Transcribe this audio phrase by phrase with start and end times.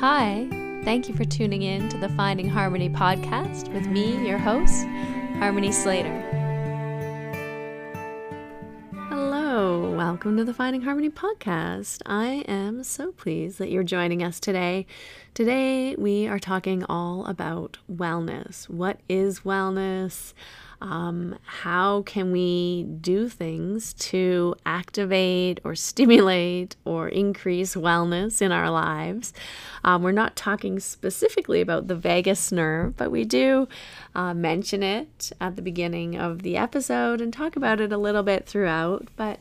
[0.00, 0.48] Hi,
[0.82, 4.84] thank you for tuning in to the Finding Harmony podcast with me, your host,
[5.38, 6.33] Harmony Slater.
[10.24, 12.00] Welcome to the Finding Harmony podcast.
[12.06, 14.86] I am so pleased that you're joining us today.
[15.34, 18.66] Today, we are talking all about wellness.
[18.70, 20.32] What is wellness?
[20.80, 28.70] Um, how can we do things to activate or stimulate or increase wellness in our
[28.70, 29.34] lives?
[29.84, 33.68] Um, we're not talking specifically about the vagus nerve, but we do
[34.14, 38.22] uh, mention it at the beginning of the episode and talk about it a little
[38.22, 39.08] bit throughout.
[39.16, 39.40] But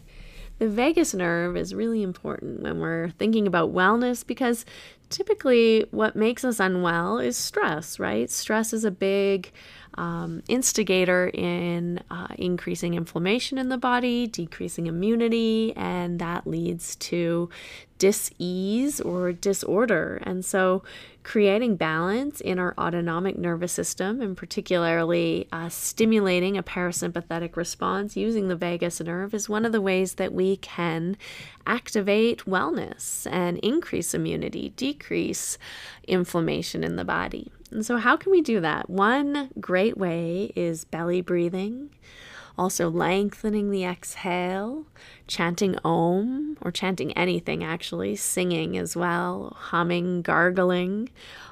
[0.60, 4.66] the vagus nerve is really important when we're thinking about wellness because
[5.10, 8.30] typically what makes us unwell is stress, right?
[8.30, 9.52] Stress is a big
[9.96, 17.50] um, instigator in uh, increasing inflammation in the body, decreasing immunity, and that leads to
[18.00, 20.20] dis-ease or disorder.
[20.24, 20.84] And so,
[21.24, 28.48] creating balance in our autonomic nervous system, and particularly uh, stimulating a parasympathetic response using
[28.48, 31.18] the vagus nerve, is one of the ways that we can
[31.66, 35.58] activate wellness and increase immunity, decrease
[36.08, 37.52] inflammation in the body.
[37.72, 38.90] And so, how can we do that?
[38.90, 41.90] One great way is belly breathing,
[42.58, 44.86] also lengthening the exhale,
[45.28, 51.10] chanting Om or chanting anything actually, singing as well, humming, gargling,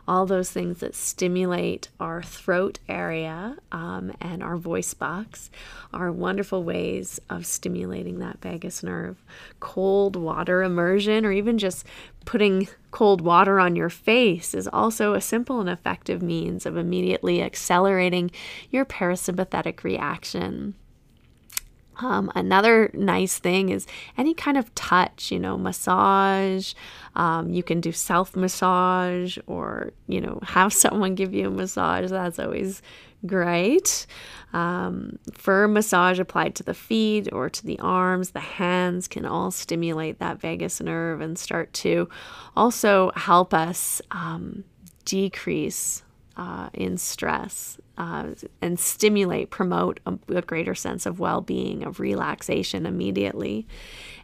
[0.07, 5.49] all those things that stimulate our throat area um, and our voice box
[5.93, 9.17] are wonderful ways of stimulating that vagus nerve.
[9.59, 11.85] Cold water immersion, or even just
[12.25, 17.41] putting cold water on your face, is also a simple and effective means of immediately
[17.41, 18.29] accelerating
[18.69, 20.75] your parasympathetic reaction.
[22.01, 26.73] Um, another nice thing is any kind of touch, you know, massage.
[27.15, 32.09] Um, you can do self massage or, you know, have someone give you a massage.
[32.09, 32.81] That's always
[33.25, 34.05] great.
[34.53, 39.51] Um, firm massage applied to the feet or to the arms, the hands can all
[39.51, 42.09] stimulate that vagus nerve and start to
[42.55, 44.63] also help us um,
[45.05, 46.03] decrease
[46.37, 48.27] uh, in stress uh,
[48.61, 53.67] and stimulate, promote a, a greater sense of well being, of relaxation immediately.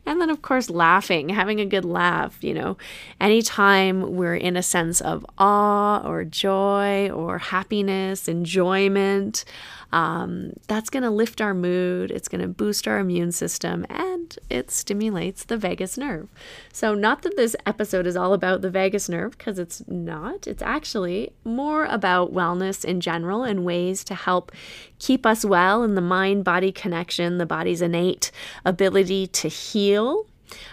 [0.05, 2.41] And then, of course, laughing, having a good laugh.
[2.41, 2.77] You know,
[3.19, 9.43] anytime we're in a sense of awe or joy or happiness, enjoyment,
[9.91, 12.11] um, that's going to lift our mood.
[12.11, 16.29] It's going to boost our immune system and it stimulates the vagus nerve.
[16.73, 20.47] So, not that this episode is all about the vagus nerve, because it's not.
[20.47, 24.51] It's actually more about wellness in general and ways to help
[24.99, 28.31] keep us well in the mind body connection, the body's innate
[28.65, 30.25] ability to heal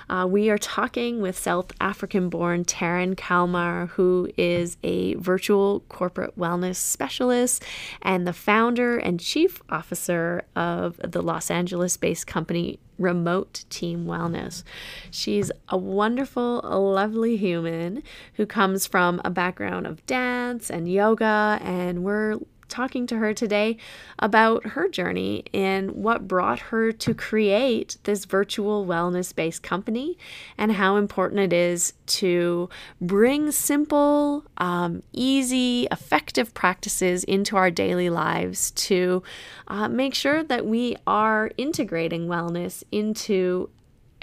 [0.08, 6.38] uh, we are talking with South African born Tarin Calmeyer, who is a virtual corporate
[6.38, 7.64] wellness specialist
[8.02, 14.62] and the founder and chief officer of the Los Angeles based company Remote Team Wellness.
[15.10, 18.02] She's a wonderful, lovely human
[18.34, 22.38] who comes from a background of dance and yoga, and we're
[22.69, 23.76] talking to her today
[24.19, 30.16] about her journey and what brought her to create this virtual wellness based company
[30.56, 32.69] and how important it is to
[33.00, 39.22] bring simple, um, easy, effective practices into our daily lives to
[39.69, 43.69] uh, make sure that we are integrating wellness into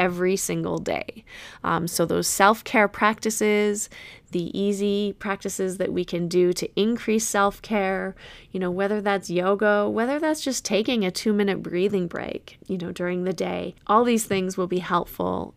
[0.02, 1.24] every single day.
[1.64, 3.88] Um, so, those self care practices,
[4.32, 8.16] the easy practices that we can do to increase self care,
[8.52, 12.80] you know, whether that's yoga, whether that's just taking a two minute breathing break, you
[12.80, 15.54] know, during the day, all these things will be helpful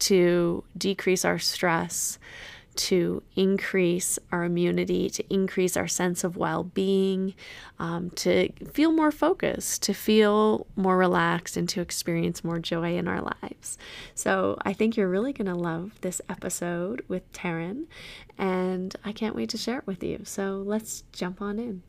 [0.00, 2.18] to decrease our stress,
[2.76, 7.34] to increase our immunity, to increase our sense of well being,
[7.78, 13.08] um, to feel more focused, to feel more relaxed, and to experience more joy in
[13.08, 13.78] our lives.
[14.14, 17.86] So I think you're really going to love this episode with Tarin,
[18.38, 20.20] and I can't wait to share it with you.
[20.24, 21.82] So let's jump on in.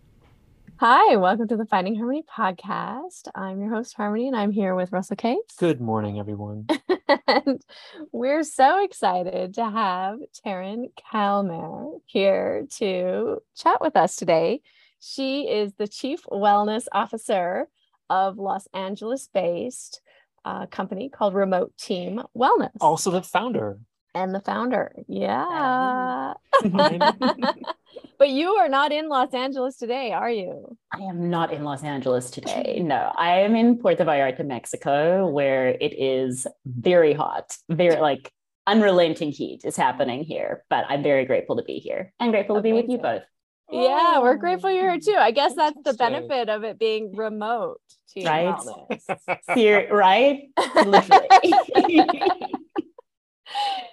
[0.78, 3.30] Hi, welcome to the Finding Harmony podcast.
[3.34, 5.40] I'm your host, Harmony, and I'm here with Russell Case.
[5.58, 6.68] Good morning, everyone.
[7.28, 7.62] and
[8.12, 14.62] we're so excited to have Tarin Calmeyer here to chat with us today.
[15.00, 17.70] She is the Chief Wellness Officer
[18.10, 20.02] of Los Angeles based
[20.44, 22.72] uh, company called Remote Team Wellness.
[22.82, 23.80] Also, the founder.
[24.14, 24.94] And the founder.
[25.08, 26.34] Yeah.
[28.18, 30.78] but you are not in Los Angeles today, are you?
[30.94, 32.80] I am not in Los Angeles today.
[32.82, 38.32] No, I am in Puerto Vallarta, Mexico, where it is very hot, very like
[38.68, 42.62] unrelenting heat is happening here, but I'm very grateful to be here and grateful to
[42.62, 43.24] be with you both.
[43.72, 45.18] Yeah, we're oh, grateful you're here too.
[45.18, 47.82] I guess that's the benefit of it being remote.
[48.10, 48.56] Team Right.
[48.56, 49.40] wellness.
[49.56, 50.44] Here, right?
[50.86, 51.28] Literally.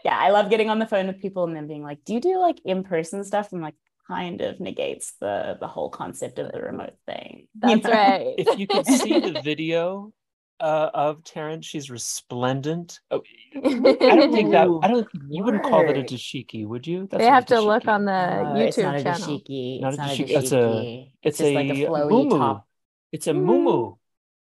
[0.05, 2.21] yeah, I love getting on the phone with people and then being like, "Do you
[2.21, 3.75] do like in-person stuff?" I'm like,
[4.07, 7.49] kind of negates the the whole concept of the remote thing.
[7.55, 8.35] That's right.
[8.39, 10.13] if you could see the video
[10.61, 13.01] uh, of Tarin, she's resplendent.
[13.11, 13.23] Oh,
[13.57, 14.69] I don't think that.
[14.83, 15.09] I don't.
[15.29, 17.09] You wouldn't call that a dashiki, would you?
[17.11, 19.29] they have to look on the No, it's not YouTube a channel.
[19.29, 19.81] dashiki.
[19.81, 21.13] Not It's a not a dashiki, it's a- dashiki.
[21.23, 22.31] It's, a, like a flowy muumuu.
[22.39, 22.67] top.
[23.13, 23.45] It's a Mm.
[23.45, 23.99] muumuu.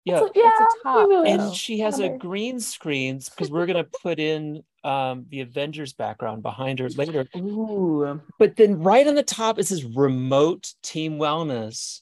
[0.05, 1.27] Yeah, It's a, yeah, It's a top.
[1.27, 6.43] and she has a green screen because we're gonna put in um the Avengers background
[6.43, 7.27] behind her later.
[7.37, 8.21] Ooh.
[8.39, 12.01] But then right on the top it says remote team wellness.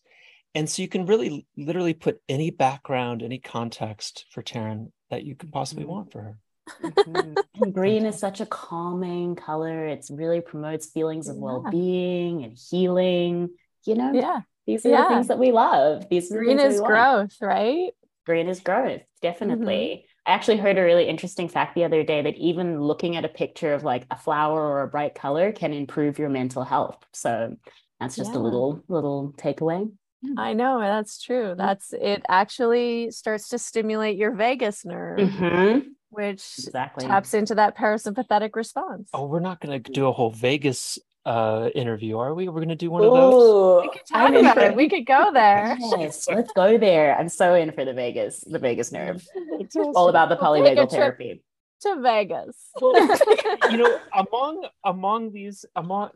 [0.55, 5.34] And so you can really literally put any background, any context for Tarin that you
[5.34, 5.88] could possibly Mhm.
[5.88, 6.38] want for her.
[6.82, 7.37] Mhm.
[7.75, 9.87] Green is such a calming color.
[9.87, 11.43] It really promotes feelings of Yeah.
[11.43, 13.50] well-being and healing.
[13.84, 14.40] You know, Yeah.
[14.67, 15.02] these are Yeah.
[15.02, 16.08] the things that we love.
[16.08, 17.93] These are Green things that is growth, right?
[18.25, 20.06] Green is growth, definitely.
[20.06, 20.06] Mm-hmm.
[20.26, 23.28] I actually heard a really interesting fact the other day that even looking at a
[23.28, 26.99] picture of like a flower or a bright color can improve your mental health.
[27.12, 27.56] So
[28.00, 28.40] that's just Yeah.
[28.40, 29.90] a little little takeaway.
[30.37, 31.55] I know that's true.
[31.56, 35.94] That's it actually starts to stimulate your vagus nerve, Mhm.
[36.11, 37.06] which Exactly.
[37.06, 39.08] taps into that parasympathetic response.
[39.14, 42.49] Oh, we're not gonna do a whole Vegas uh interview, are we?
[42.49, 43.82] We're gonna do one of those.
[43.82, 44.76] We could I'm talk about it.
[44.76, 45.76] We could go there.
[45.99, 47.19] Yes, let's go there.
[47.19, 49.26] I'm so in for the Vegas, the Vegas nerve.
[49.96, 51.43] All about the We'll polyvagal therapy.
[51.82, 52.56] to Vegas.
[52.81, 52.94] Well,
[53.70, 56.11] you know, among among these among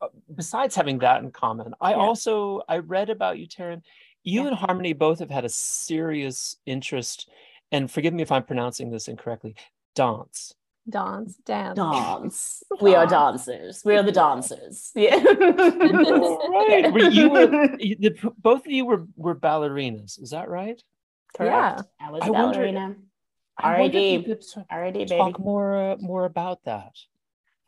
[0.00, 1.96] uh, besides having that in common, I Yeah.
[1.96, 3.82] also I read about you, Tarin.
[4.22, 4.48] You Yeah.
[4.48, 7.28] and Harmony both have had a serious interest,
[7.72, 9.56] and forgive me if I'm pronouncing this incorrectly.
[9.96, 10.54] Dance.
[10.88, 11.76] Dance, dance.
[11.76, 12.62] Dance.
[12.80, 13.82] We are dancers.
[13.84, 14.90] We are the dancers.
[14.94, 15.16] Yeah.
[15.16, 16.92] right.
[16.92, 20.20] Were you were you- the, both of you were were ballerinas.
[20.20, 20.82] Is that right?
[21.36, 21.82] Correct.
[22.00, 22.96] I was I a ballerina.
[23.58, 24.26] I wonder RID.
[24.72, 25.08] RID, baby.
[25.16, 26.92] talk more uh, more about that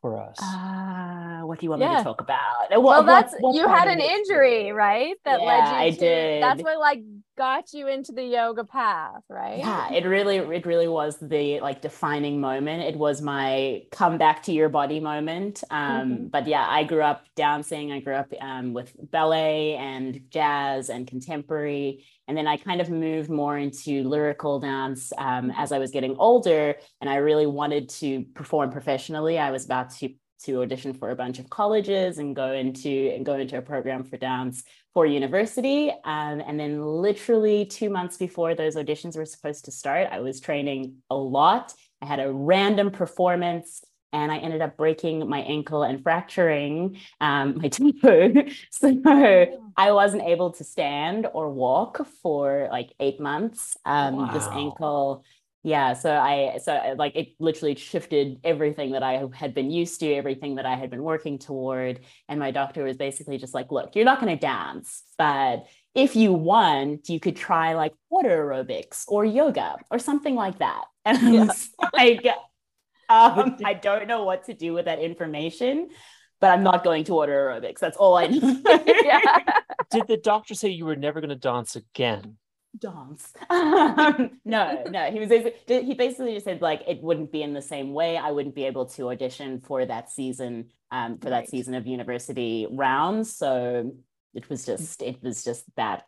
[0.00, 0.36] for us.
[0.40, 2.70] Ah, what do you want me to talk about?
[2.70, 5.14] What- well, that's what you had an injury, right?
[5.24, 6.64] That Yeah, led you I to that's did.
[6.64, 7.00] what like
[7.36, 9.58] got you into the yoga path, right?
[9.58, 12.82] Yeah, it really, it really was the like defining moment.
[12.82, 15.62] It was my come back to your body moment.
[15.70, 16.30] Um, Mhm.
[16.30, 17.92] But yeah, I grew up dancing.
[17.92, 22.04] I grew up um, with ballet and jazz and contemporary.
[22.28, 26.16] And then I kind of moved more into lyrical dance um, as I was getting
[26.18, 26.76] older.
[27.00, 29.38] And I really wanted to perform professionally.
[29.38, 30.10] I was about to
[30.44, 34.04] to audition for a bunch of colleges and go into and go into a program
[34.04, 35.90] for dance for university.
[35.90, 40.40] Um, and then literally two months before those auditions were supposed to start, I was
[40.40, 41.74] training a lot.
[42.00, 43.82] I had a random performance
[44.12, 47.68] and I ended up breaking my ankle and fracturing um, my
[48.02, 48.32] toe.
[48.70, 53.76] so I wasn't able to stand or walk for like eight months.
[53.84, 55.24] Um, This ankle
[55.64, 60.12] yeah so i so like it literally shifted everything that i had been used to
[60.14, 63.96] everything that i had been working toward and my doctor was basically just like look
[63.96, 65.64] you're not going to dance but
[65.94, 70.84] if you want you could try like water aerobics or yoga or something like that
[71.06, 71.44] and i Yeah.
[71.46, 72.26] was like
[73.08, 75.88] um, i don't know what to do with that information
[76.40, 79.38] but i'm not going to water aerobics that's all i know yeah.
[79.90, 82.36] Did the doctor say you were never going to dance again?
[82.78, 83.32] Dance.
[84.44, 85.10] No, no.
[85.10, 88.16] He was basi- he basically just said like it wouldn't be in the same way.
[88.16, 91.42] I wouldn't be able to audition for that season, um, for Right.
[91.44, 93.34] that season of university rounds.
[93.34, 93.92] So
[94.34, 96.04] it was just it was just that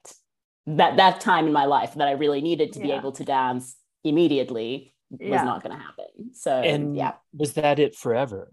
[0.66, 3.76] that that time in my life that I really needed to be able to dance
[4.04, 5.44] immediately was Yeah.
[5.44, 6.34] not going to happen.
[6.34, 7.14] So And yeah.
[7.32, 8.52] was that it forever?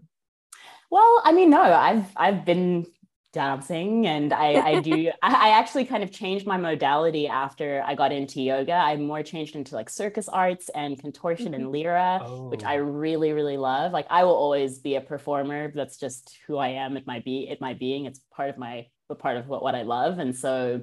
[0.90, 2.86] Well, I mean, no, I've I've been
[3.34, 7.94] dancing and I, I do I, I actually kind of changed my modality after I
[7.94, 8.72] got into yoga.
[8.72, 11.74] I more changed into like circus arts and contortion and mm-hmm.
[11.74, 12.84] lyra, which I Oh.
[12.84, 13.92] really, really love.
[13.92, 15.72] Like I will always be a performer.
[15.74, 16.96] That's just who I am.
[16.96, 18.06] It might be, it might being.
[18.06, 20.18] It's part of my a part of what, what I love.
[20.18, 20.82] And so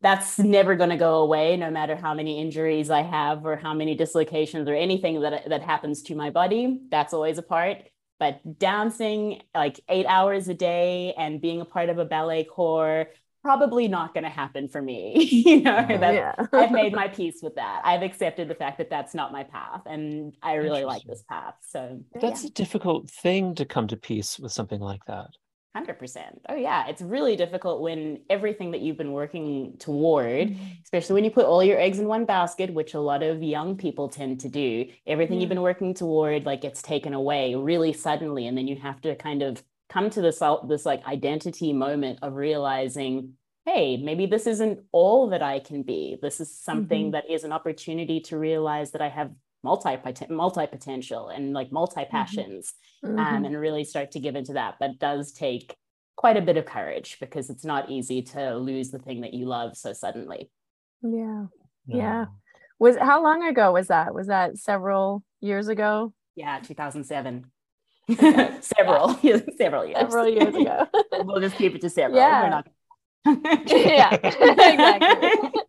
[0.00, 3.74] that's never going to go away no matter how many injuries I have or how
[3.74, 6.80] many dislocations or anything that that happens to my body.
[6.90, 7.78] That's always a part
[8.18, 13.06] but dancing like eight hours a day and being a part of a ballet corps
[13.42, 16.10] probably not going to happen for me you know No.
[16.10, 16.34] yeah.
[16.52, 19.82] i've made my peace with that i've accepted the fact that that's not my path
[19.86, 24.38] and i really like this path so That's a difficult thing to come to peace
[24.38, 25.28] with something like that.
[25.76, 26.40] 100%.
[26.48, 26.86] Oh, yeah.
[26.88, 30.64] It's really difficult when everything that you've been working toward, mm-hmm.
[30.82, 33.76] especially when you put all your eggs in one basket, which a lot of young
[33.76, 38.46] people tend to do, everything you've been working toward like gets taken away really suddenly.
[38.46, 42.34] And then you have to kind of come to this, this like identity moment of
[42.34, 43.34] realizing,
[43.64, 46.18] hey, maybe this isn't all that I can be.
[46.20, 47.12] This is something mm-hmm.
[47.12, 49.30] that is an opportunity to realize that I have
[49.62, 49.98] multi
[50.30, 52.74] multi potential and like multi passions
[53.04, 53.18] mm-hmm.
[53.18, 53.44] um, mm-hmm.
[53.44, 55.76] and really start to give into that but it does take
[56.18, 59.46] quite a bit of courage because it's not easy to lose the thing that you
[59.46, 60.50] love so suddenly.
[61.00, 61.44] Yeah.
[61.86, 62.24] Yeah.
[62.80, 64.12] Was how long ago was that?
[64.12, 66.12] Was that several years ago?
[66.34, 67.44] Yeah 2007
[68.18, 68.60] several.
[68.62, 69.42] Several years.
[69.56, 70.86] Several years ago.
[71.24, 72.18] We'll just keep it to several.
[72.18, 72.62] Yeah,
[73.26, 73.66] not...
[73.66, 74.14] yeah.
[74.14, 75.60] Exactly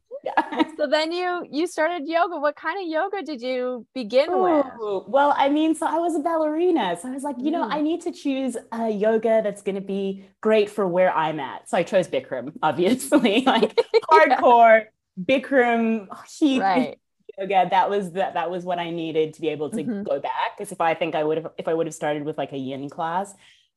[0.79, 2.39] so then you you started yoga.
[2.39, 4.65] What kind of yoga did you begin Ooh, with?
[5.07, 6.97] Well, I mean, so I was a ballerina.
[7.01, 7.73] So I was like, you know, mm.
[7.73, 11.69] I need to choose a yoga that's going to be great for where I'm at.
[11.69, 13.77] So I chose Bikram, obviously, like
[14.09, 14.85] hardcore
[15.21, 16.07] Bikram
[16.39, 16.97] heat right.
[17.37, 17.67] yoga.
[17.69, 20.03] That was that that was what I needed to be able to mm-hmm.
[20.03, 20.57] go back.
[20.57, 22.57] Because if I think I would have if I would have started with like a
[22.57, 23.33] yin class,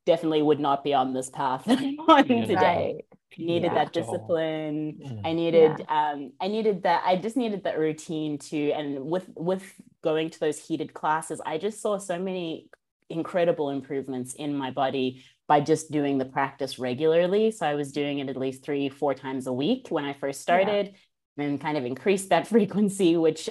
[0.06, 2.44] definitely would not be on this path that I'm on yeah.
[2.46, 2.94] today.
[2.94, 3.74] Right needed yeah.
[3.74, 5.20] that discipline mm.
[5.24, 6.10] i needed yeah.
[6.10, 9.62] um i needed that i just needed that routine too and with with
[10.02, 12.68] going to those heated classes i just saw so many
[13.10, 18.18] incredible improvements in my body by just doing the practice regularly so i was doing
[18.18, 20.94] it at least three four times a week when i first started
[21.36, 21.44] yeah.
[21.44, 23.48] and kind of increased that frequency which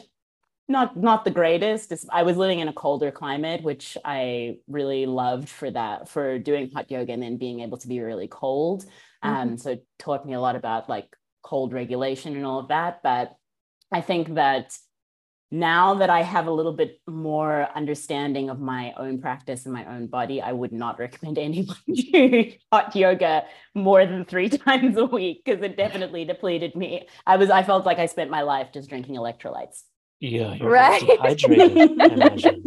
[0.68, 5.50] not not the greatest i was living in a colder climate which i really loved
[5.50, 8.86] for that for doing hot yoga and then being able to be really cold.
[9.24, 11.08] Um, so taught me a lot about like
[11.44, 13.02] cold regulation and all of that.
[13.04, 13.36] But
[13.92, 14.76] I think that
[15.52, 19.86] now that I have a little bit more understanding of my own practice and my
[19.86, 23.44] own body, I would not recommend anyone do hot yoga
[23.76, 27.08] more than three times a week because it definitely depleted me.
[27.28, 29.84] I was I felt like I spent my life just drinking electrolytes.
[30.20, 31.02] Yeah, right.
[31.02, 32.62] Dehydrated,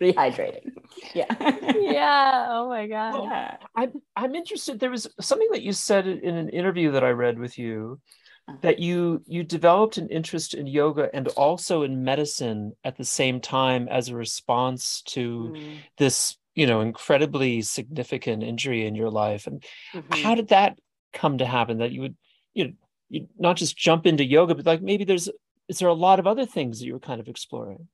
[0.00, 0.72] rehydrating.
[1.14, 1.26] Yeah.
[1.78, 2.46] yeah.
[2.48, 3.12] Oh my God.
[3.14, 3.56] Well, yeah.
[3.74, 4.80] I'm I'm interested.
[4.80, 8.00] There was something that you said in an interview that I read with you
[8.48, 8.58] uh-huh.
[8.62, 13.40] that you you developed an interest in yoga and also in medicine at the same
[13.40, 15.76] time as a response to mm.
[15.98, 19.64] this you know incredibly significant injury in your life and
[19.94, 20.22] mm-hmm.
[20.22, 20.78] how did that
[21.12, 22.16] come to happen that you would
[22.54, 22.72] you know
[23.08, 25.28] you not just jump into yoga but like maybe there's
[25.68, 27.86] is there a lot of other things that you were kind of exploring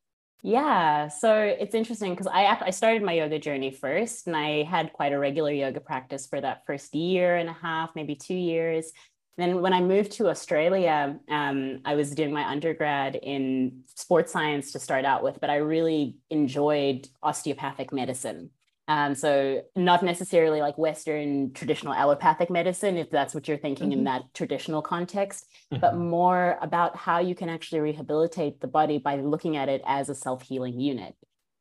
[0.47, 4.93] yeah, so it's interesting because I I started my yoga journey first, and I had
[4.93, 8.93] quite a regular yoga practice for that first year and a half, maybe two years.
[9.37, 14.71] Then when I moved to Australia, um, I was doing my undergrad in sports science
[14.71, 18.51] to start out with, but I really enjoyed osteopathic medicine.
[18.89, 23.99] Um, so not necessarily like Western traditional allopathic medicine, if that's what you're thinking mm-hmm.
[23.99, 25.81] in that traditional context, mm-hmm.
[25.81, 30.09] but more about how you can actually rehabilitate the body by looking at it as
[30.09, 31.15] a self-healing unit.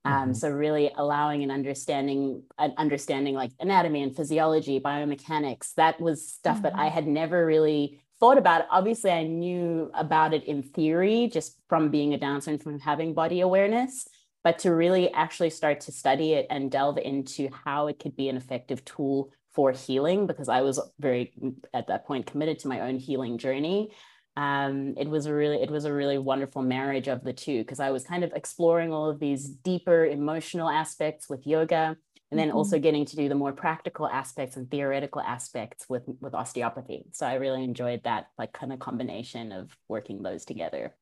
[0.03, 0.33] Um, mm-hmm.
[0.33, 5.73] So really allowing an understanding, an understanding like anatomy and physiology, biomechanics.
[5.75, 6.93] That was stuff that I mm-hmm.
[6.93, 8.65] had never really thought about.
[8.69, 13.15] Obviously, I knew about it in theory, just from being a dancer and from having
[13.15, 14.07] body awareness
[14.45, 18.29] but to really actually start to study it and delve into how it could be
[18.29, 21.33] an effective tool for healing because I was very
[21.73, 23.89] at that point committed to my own healing journey.
[24.37, 27.79] Um, it was a really it was a really wonderful marriage of the two because
[27.79, 31.97] I was kind of exploring all of these deeper emotional aspects with yoga
[32.29, 32.57] and then mm-hmm.
[32.57, 37.05] also getting to do the more practical aspects and theoretical aspects with with osteopathy.
[37.13, 40.93] So I really enjoyed that like kind of combination of working those together.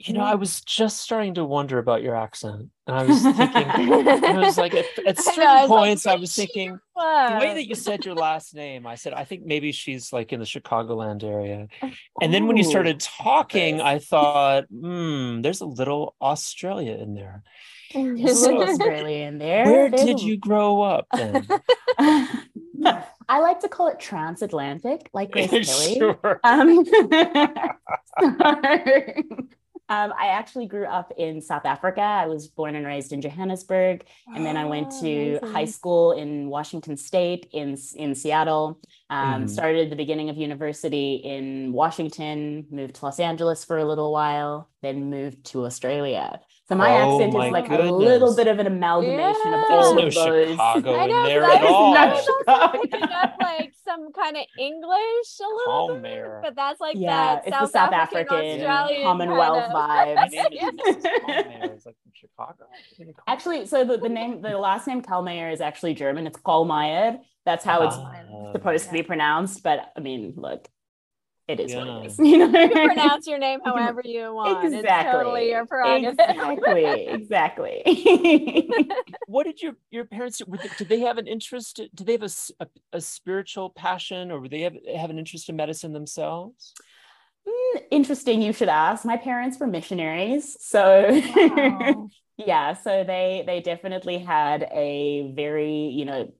[0.00, 3.44] You know, I was just starting to wonder about your accent, and I was thinking,
[3.44, 7.66] I was like, at, at certain I points, like, I was thinking the way that
[7.66, 8.86] you said your last name.
[8.86, 11.66] I said, I think maybe she's like in the Chicagoland area.
[12.22, 17.42] And then when you started talking, I thought, hmm, there's a little Australia in there.
[17.94, 19.64] There's a little Australia in there.
[19.64, 21.48] Where did you grow up then?
[23.28, 25.94] I like to call it transatlantic, like Grace Kelly.
[25.96, 26.40] Sure.
[26.44, 26.84] Um,
[29.88, 32.02] um, I actually grew up in South Africa.
[32.02, 34.04] I was born and raised in Johannesburg,
[34.34, 38.80] and then I went oh, to high school in Washington State, in in Seattle.
[39.10, 39.50] Um, mm.
[39.50, 42.66] Started the beginning of university in Washington.
[42.70, 46.40] Moved to Los Angeles for a little while, then moved to Australia.
[46.68, 49.64] So my Oh accent my is like a little bit of an amalgamation of Yeah.
[49.68, 50.50] There's all no of those.
[50.50, 51.96] Chicago I know, in there but I at was, all.
[51.96, 52.78] I was also Chicago.
[52.82, 56.40] picking up like some kind of English a little bit, Palmer.
[56.42, 60.18] but that's like Yeah, that it's South the South African, African Australian Commonwealth kind of-
[60.18, 60.28] vibes.
[60.28, 62.64] Is It's like from Chicago.
[63.26, 66.26] Actually, so the, the name, the last name Calmeyer is actually German.
[66.26, 67.18] It's Kolmeyer.
[67.46, 69.62] That's how it's supposed to be pronounced.
[69.62, 70.68] But I mean, look,
[71.48, 72.18] it is what it is.
[72.22, 74.64] You know, You can pronounce your name however you want.
[74.66, 75.12] It's exactly.
[75.12, 76.16] totally your prerogative.
[76.18, 76.84] Exactly.
[77.08, 77.82] Exactly.
[79.26, 80.44] What did your your parents do?
[80.78, 81.76] Did they have an interest?
[81.94, 85.56] Did they have a a spiritual passion, or did they have have an interest in
[85.56, 86.72] medicine themselves?
[87.46, 88.42] Mm, Interesting.
[88.42, 89.04] You should ask.
[89.04, 92.08] My parents were missionaries, so Wow.
[92.36, 96.32] yeah so they they definitely had a very you know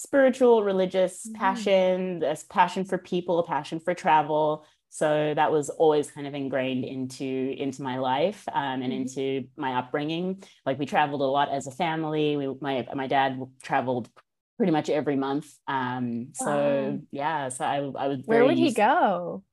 [0.00, 1.34] spiritual religious Mhm.
[1.36, 6.34] passion this passion for people a passion for travel so that was always kind of
[6.34, 7.24] ingrained into
[7.58, 9.02] into my life um, and Mhm.
[9.02, 13.38] into my upbringing like we traveled a lot as a family we, my my dad
[13.62, 14.08] traveled
[14.56, 16.98] pretty much every month um so Wow.
[17.12, 19.44] yeah so i, I was Where would he go?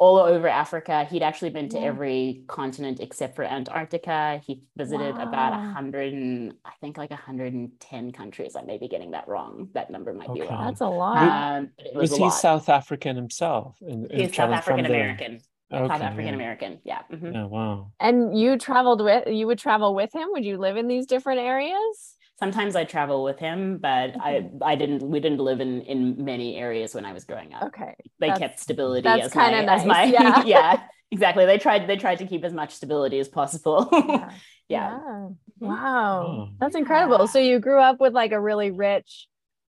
[0.00, 1.04] All over Africa.
[1.04, 1.88] He'd actually been to Yeah.
[1.88, 4.40] every continent except for Antarctica.
[4.46, 8.56] He visited about a hundred and I think like hundred and ten countries.
[8.56, 9.68] I may be getting that wrong.
[9.74, 10.64] That number might be wrong.
[10.64, 11.18] That's a lot.
[11.18, 12.30] Um, it was, Was a he lot.
[12.30, 13.76] South African himself?
[13.82, 14.86] And, and He's South from African?
[14.86, 15.40] American.
[15.72, 16.34] Okay, South African yeah.
[16.34, 16.78] American.
[16.82, 17.02] Yeah.
[17.22, 17.92] Yeah, wow.
[18.00, 20.28] and you traveled with you would travel with him?
[20.32, 22.16] Would you live in these different areas?
[22.40, 24.58] Sometimes I travel with him, but I Mhm.
[24.62, 25.02] I didn't.
[25.02, 27.64] We didn't live in in many areas when I was growing up.
[27.64, 27.94] Okay.
[28.18, 30.42] They that's- kept stability that's as my kinda as my yeah.
[30.44, 31.44] yeah exactly.
[31.46, 33.88] They tried they tried to keep as much stability as possible.
[34.70, 34.78] Yeah.
[34.78, 34.98] yeah.
[35.00, 35.28] Yeah.
[35.58, 36.22] Wow.
[36.26, 36.48] Oh.
[36.60, 37.26] That's incredible.
[37.26, 39.26] So you grew up with like a really rich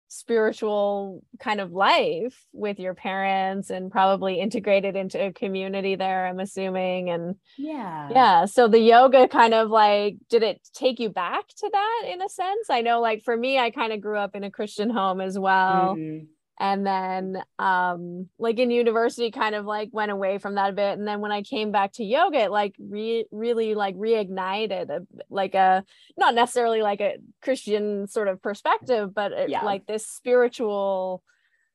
[0.09, 6.41] spiritual kind of life with your parents and probably integrated into a community there, I'm
[6.41, 7.11] assuming.
[7.11, 8.15] And Yeah.
[8.15, 12.23] yeah, so the yoga kind of like, did it take you back to that in
[12.23, 12.71] a sense?
[12.71, 15.39] I know, like, for me, I kind of grew up in a Christian home as
[15.39, 16.36] well Mhm.
[16.59, 20.99] And then um like in university kind of like went away from that a bit.
[20.99, 25.07] And then when i came back to yoga it like re- really like reignited a,
[25.29, 25.85] like a
[26.17, 29.63] not necessarily like a christian sort of perspective but it, Yeah.
[29.65, 31.23] like this spiritual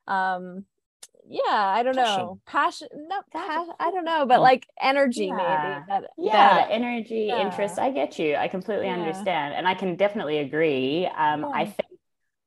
[0.08, 0.66] um
[1.28, 2.40] yeah i don't know.
[2.46, 2.88] Passion.
[2.94, 5.36] No passion, i don't know but like energy Yeah.
[5.36, 7.42] maybe that yeah that- energy yeah.
[7.42, 8.36] interest i get you.
[8.36, 9.54] I completely understand.
[9.54, 11.06] And i can definitely agree.
[11.16, 11.91] Um i think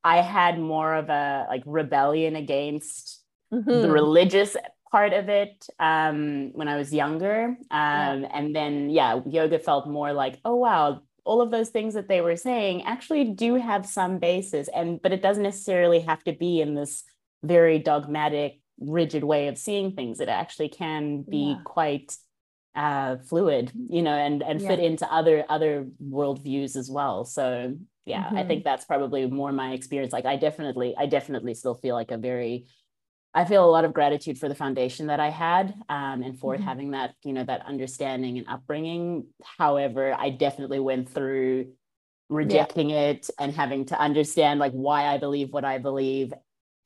[0.05, 3.93] i had more of a like rebellion against the Mhm.
[3.93, 4.57] religious
[4.93, 7.57] part of it um when i was younger.
[7.71, 12.07] Um and then yeah yoga felt more like oh wow all of those things that
[12.09, 16.33] they were saying actually do have some basis and but it doesn't necessarily have to
[16.33, 17.03] be in this
[17.43, 20.21] very dogmatic rigid way of seeing things.
[20.21, 21.63] It actually can be Yeah.
[21.65, 22.17] quite
[22.77, 27.25] uh fluid you know and and fit into other other worldviews as well.
[27.25, 28.49] So yeah i Mhm.
[28.49, 32.19] think that's probably more my experience like i definitely i definitely still feel like a
[32.19, 32.67] very
[33.37, 36.57] I feel a lot of gratitude for the foundation that I had um, and for
[36.57, 36.63] Mhm.
[36.63, 39.27] having that, you know, that understanding and upbringing.
[39.59, 41.73] However, I definitely went through
[42.29, 46.33] rejecting it and having to understand like why I believe what I believe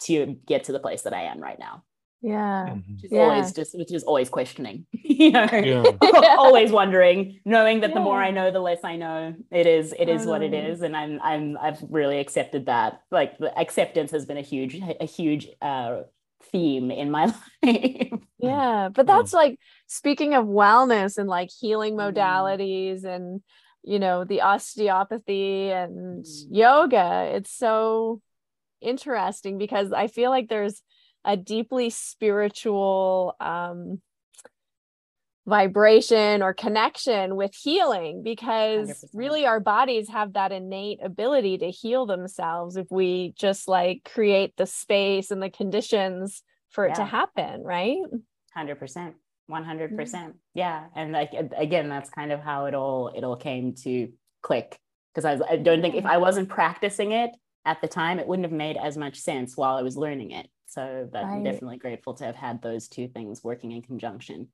[0.05, 1.85] to get to the place that I am right now.
[2.21, 2.83] Yeah Mhm.
[2.97, 3.21] Which is Yeah.
[3.23, 5.85] always just which is always questioning, you know, Yeah.
[6.39, 9.35] always wondering, knowing that the more I know, the less I know.
[9.51, 10.87] It is it is what it Totally.
[10.87, 13.01] and I'm I'm I've really accepted that.
[13.11, 16.03] Like the acceptance has been a huge a huge uh,
[16.51, 17.27] theme in my
[17.63, 18.13] life.
[18.39, 19.17] Yeah, but Yeah.
[19.17, 22.03] that's like speaking of wellness and like healing Mm.
[22.15, 23.43] modalities and
[23.85, 26.47] you know the osteopathy and Mm.
[26.51, 27.31] yoga.
[27.37, 28.21] It's so
[28.81, 30.83] interesting because I feel like there's
[31.29, 34.01] a deeply spiritual um
[35.47, 39.05] vibration or connection with healing because 100%.
[39.15, 44.55] really our bodies have that innate ability to heal themselves if we just like create
[44.59, 47.97] the space and the conditions for it to happen, right?
[48.55, 49.15] Hundred percent,
[49.47, 50.35] one hundred percent.
[50.53, 54.13] Yeah, and like again, that's kind of how it all it all came to
[54.43, 54.79] click.
[55.15, 57.31] Because I, was- I don't think if I wasn't practicing it
[57.65, 60.49] at the time, it wouldn't have made as much sense while I was learning it.
[60.69, 64.53] So that I'm definitely grateful to have had those two things working in conjunction.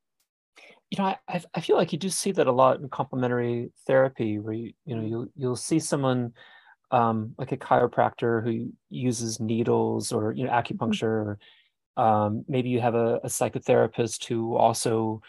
[0.89, 3.71] you know, I, I I feel like you do see that a lot in complementary
[3.87, 6.33] therapy, where you you know you'll you'll see someone
[6.91, 11.03] um, like a chiropractor who uses needles or you know acupuncture.
[11.03, 11.39] Or,
[11.97, 15.21] um, maybe you have a, a psychotherapist who also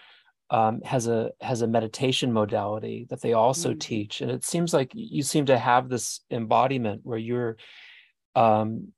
[0.50, 3.80] um, has a has a meditation modality that they also Mhm.
[3.80, 7.56] teach, and it seems like you seem to have this embodiment where you're
[8.34, 8.92] um,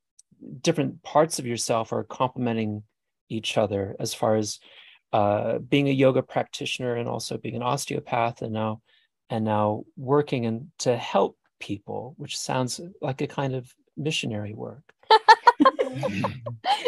[0.61, 2.83] different parts of yourself are complementing
[3.29, 4.59] each other as far as
[5.13, 8.81] uh, being a yoga practitioner and also being an osteopath and now
[9.31, 14.83] and now working and to help people, which sounds like a kind of missionary work.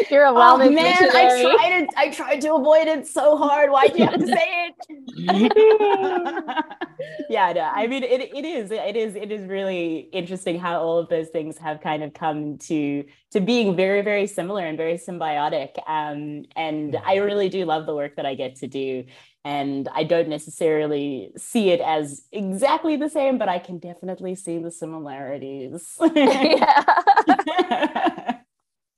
[0.09, 1.01] You're a wellness oh, man.
[1.01, 1.45] Missionary.
[1.45, 3.69] I tried to, I tried to avoid it so hard.
[3.69, 6.65] Why'd you have to say it?
[7.29, 10.97] yeah, no, I mean it, it is it is it is really interesting how all
[10.97, 14.95] of those things have kind of come to to being very, very similar and very
[14.95, 15.77] symbiotic.
[15.87, 19.05] Um, and I really do love the work that I get to do.
[19.43, 24.59] And I don't necessarily see it as exactly the same, but I can definitely see
[24.59, 25.95] the similarities.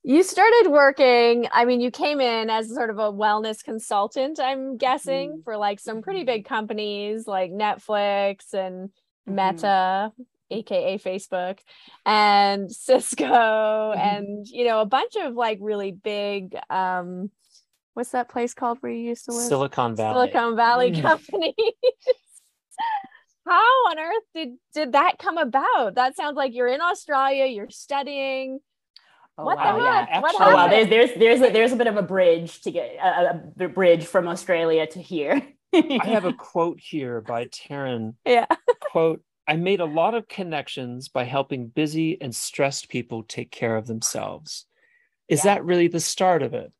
[0.04, 4.78] you started working i mean you came in as sort of a wellness consultant i'm
[4.78, 5.42] guessing mm-hmm.
[5.44, 8.90] for like some pretty big companies like netflix and
[9.28, 9.36] mm-hmm.
[9.36, 10.12] meta
[10.52, 11.60] aka facebook
[12.06, 14.00] and cisco mm-hmm.
[14.00, 17.32] and you know a bunch of like really big um
[17.94, 21.02] what's that place called where you used to live silicon valley silicon valley mm.
[21.02, 21.54] companies
[23.46, 27.70] how on earth did did that come about that sounds like you're in australia you're
[27.70, 28.60] studying
[29.38, 30.06] Oh, what wow, yeah.
[30.10, 30.68] Actually, oh, wow.
[30.68, 34.06] There's there's there's a, there's a bit of a bridge to get a, a bridge
[34.06, 35.42] from Australia to here.
[35.74, 38.14] I have a quote here by Tarin.
[38.26, 38.46] Yeah.
[38.92, 43.76] quote, I made a lot of connections by helping busy and stressed people take care
[43.76, 44.66] of themselves.
[45.28, 45.56] Is yeah.
[45.56, 46.72] that really the start of it?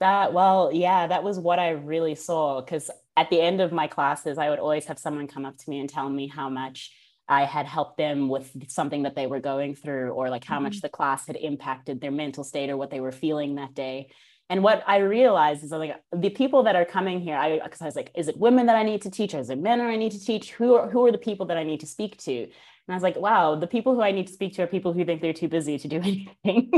[0.00, 3.86] That well, yeah, that was what I really saw because at the end of my
[3.86, 6.90] classes, I would always have someone come up to me and tell me how much
[7.28, 10.64] I had helped them with something that they were going through, or like how mm-hmm.
[10.64, 14.10] much the class had impacted their mental state or what they were feeling that day.
[14.50, 17.80] And what I realized is that like the people that are coming here, I because
[17.80, 19.34] I was like, is it women that I need to teach?
[19.34, 20.52] Or is it men or I need to teach?
[20.52, 22.32] Who are who are the people that I need to speak to?
[22.32, 22.50] And
[22.88, 25.04] I was like, wow, the people who I need to speak to are people who
[25.04, 26.70] think they're too busy to do anything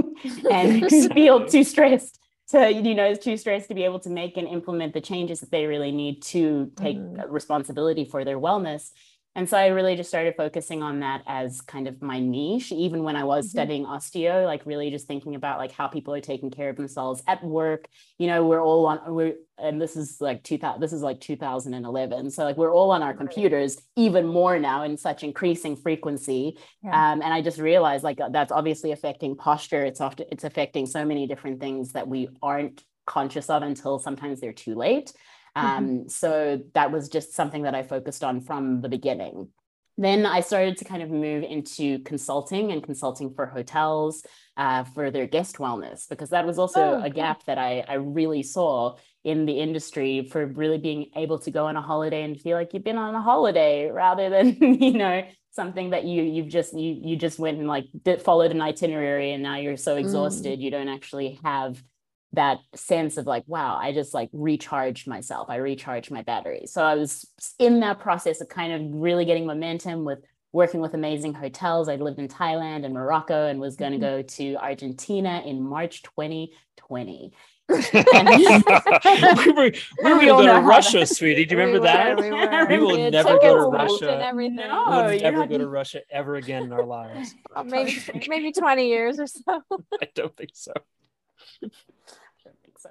[0.50, 4.46] and feel too stressed to, you know, too stressed to be able to make and
[4.46, 7.33] implement the changes that they really need to take mm-hmm.
[7.33, 8.90] responsibility for their wellness.
[9.35, 13.03] And so I really just started focusing on that as kind of my niche, even
[13.03, 13.51] when I was mm-hmm.
[13.51, 17.23] studying osteo, like really just thinking about like how people are taking care of themselves
[17.27, 17.88] at work.
[18.18, 22.29] You know, we're all on we're and this is like 2000 this is like 2011
[22.29, 27.12] so like we're all on our computers even more now in such increasing frequency yeah.
[27.12, 31.05] um, and i just realized like that's obviously affecting posture it's often it's affecting so
[31.05, 35.12] many different things that we aren't conscious of until sometimes they're too late.
[35.55, 36.09] Um, mm-hmm.
[36.09, 39.49] So that was just something that I focused on from the beginning.
[39.97, 44.25] Then I started to kind of move into consulting and consulting for hotels
[44.57, 47.95] uh, for their guest wellness, because that was also oh, a gap that I, I
[47.95, 52.40] really saw in the industry for really being able to go on a holiday and
[52.40, 55.23] feel like you've been on a holiday rather than, you know,
[55.55, 59.33] something that you you've just you you just went and like did, followed an itinerary
[59.33, 60.01] and now you're so mm.
[60.01, 60.62] exhausted mm.
[60.62, 61.81] you don't actually have
[62.35, 66.83] that sense of like wow i just like recharged myself i recharged my battery so
[66.83, 67.27] i was
[67.59, 70.20] in that process of kind of really getting momentum with
[70.53, 74.16] working with amazing hotels I'd lived in thailand and morocco and was going to mm-hmm.
[74.18, 77.33] go to argentina in march 2020
[77.70, 77.81] we
[79.53, 81.47] were, we were going to Russia, sweetie.
[81.47, 82.20] Do you remember we that?
[82.20, 82.66] we, were.
[82.66, 84.18] we will never go to Russia.
[84.18, 87.35] No, we will never go to Russia ever again in our lives.
[87.64, 89.62] Maybe maybe 20 years or so.
[89.99, 90.75] I don't think so.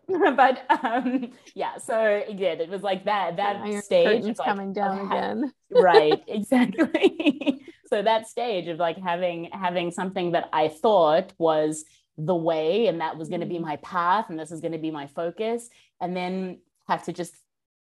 [0.07, 4.73] but um, yeah, so again, it was like that that Iron stage is like, coming
[4.73, 5.53] down again.
[5.71, 7.65] right, exactly.
[7.87, 11.85] so that stage of like having having something that I thought was
[12.17, 13.65] the way and that was going to be mm-hmm.
[13.65, 17.33] my path and this is going to be my focus and then have to just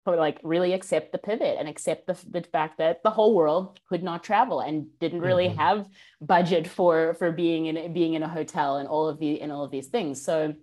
[0.07, 4.03] like really accept the pivot and accept the, the fact that the whole world could
[4.03, 5.59] not travel and didn't really mm-hmm.
[5.59, 5.87] have
[6.21, 9.65] budget for for being in being in a hotel and all of the and all
[9.65, 10.55] of these things so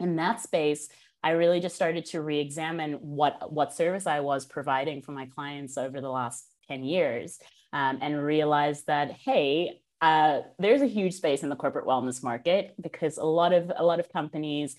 [0.00, 0.88] in that space,
[1.22, 5.76] I really just started to re-examine what what service I was providing for my clients
[5.76, 7.38] over the last 10 years
[7.72, 12.74] um, and realized that, hey, uh, there's a huge space in the corporate wellness market
[12.80, 14.76] because a lot of a lot of companies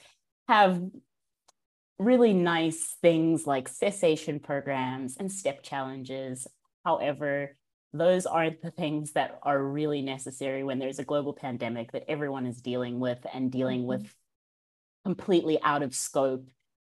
[0.48, 0.82] have
[2.00, 6.48] really nice things like cessation programs and step challenges.
[6.86, 7.58] However,
[7.94, 12.46] those aren't the things that are really necessary when there's a global pandemic that everyone
[12.46, 13.88] is dealing with and dealing mm-hmm.
[13.88, 14.16] with
[15.08, 16.46] completely out of scope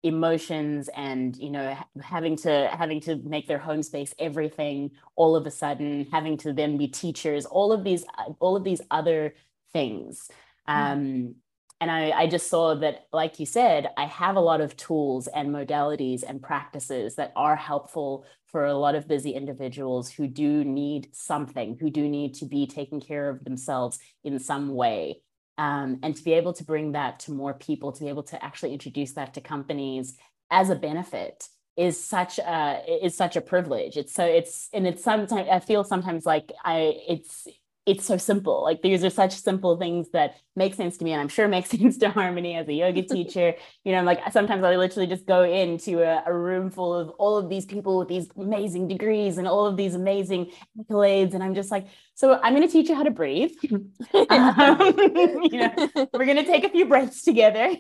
[0.01, 5.45] emotions and you know having to having to make their home space everything all of
[5.45, 8.03] a sudden having to then be teachers all of these
[8.39, 9.35] all of these other
[9.73, 10.27] things
[10.67, 10.73] mm.
[10.73, 11.35] um,
[11.81, 15.27] and I, I just saw that like you said i have a lot of tools
[15.27, 20.63] and modalities and practices that are helpful for a lot of busy individuals who do
[20.63, 25.21] need something who do need to be taking care of themselves in some way
[25.59, 28.43] um, and to be able to bring that to more people, to be able to
[28.43, 30.17] actually introduce that to companies
[30.49, 33.97] as a benefit is such a is such a privilege.
[33.97, 37.45] It's so it's and it's sometimes i feel sometimes like i it's
[37.85, 38.63] it's so simple.
[38.63, 41.65] Like these are such simple things that make sense to me, and I'm sure make
[41.65, 43.55] sense to Harmony as a yoga teacher.
[43.83, 47.09] You know, I'm like sometimes I literally just go into a, a, room full of
[47.11, 51.43] all of these people with these amazing degrees and all of these amazing accolades, and
[51.43, 53.51] I'm just like, so I'm going to teach you how to breathe.
[53.71, 53.81] um,
[54.13, 57.75] you know, we're going to take a few breaths together.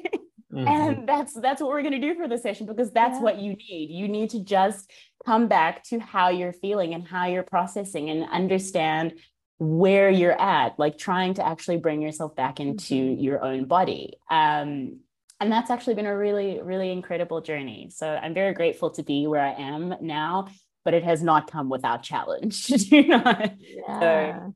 [0.51, 0.67] Mm-hmm.
[0.67, 3.21] And that's that's what we're going to do for the session because that's yeah.
[3.21, 3.91] what you need.
[3.91, 4.91] You need to just
[5.23, 9.13] come back to how you're feeling and how you're processing and understand
[9.59, 13.21] where you're at, like trying to actually bring yourself back into mm-hmm.
[13.21, 14.15] your own body.
[14.29, 15.01] Um,
[15.41, 17.89] and that's actually been a really, really incredible journey.
[17.93, 20.47] So I'm very grateful to be where I am now,
[20.83, 22.69] but it has not come without challenge.
[22.91, 23.35] you know?
[23.59, 23.99] Yeah.
[23.99, 24.55] So,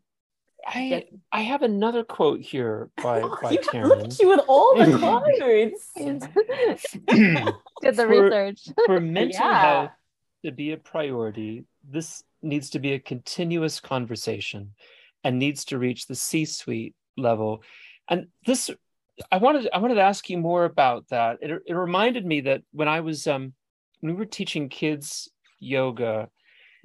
[0.65, 3.89] I I have another quote here by oh, by you Tarin.
[3.89, 4.97] Look at you with all the
[5.37, 5.91] quotes.
[5.95, 6.21] Did
[7.81, 9.61] the for, research for mental yeah.
[9.61, 9.91] health
[10.45, 11.65] to be a priority.
[11.85, 14.71] This needs to be a continuous conversation
[15.23, 17.63] and needs to reach the C-suite level.
[18.09, 18.69] And this,
[19.31, 21.37] I wanted, I wanted to ask you more about that.
[21.41, 23.53] It, it reminded me that when I was, um,
[24.01, 26.29] when we were teaching kids yoga,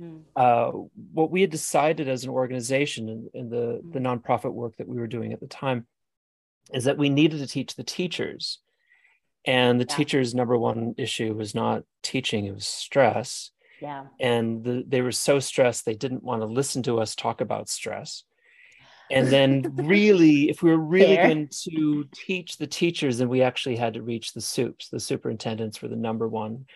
[0.01, 0.23] mm.
[0.37, 0.71] uh,
[1.13, 3.93] what we had decided as an organization in, in the, mm.
[3.93, 5.87] the nonprofit work that we were doing at the time
[6.73, 8.61] is that we needed to teach the teachers.
[9.45, 9.97] And the yeah.
[9.97, 13.51] teachers' number one issue was not teaching, it was stress.
[13.81, 14.07] Yeah.
[14.21, 17.69] And the, they were so stressed, they didn't want to listen to us talk about
[17.69, 18.25] stress.
[19.11, 21.29] And then, really, if we were really Fair.
[21.29, 25.81] going to teach the teachers, then we actually had to reach the soups The superintendents
[25.81, 26.67] were the number one.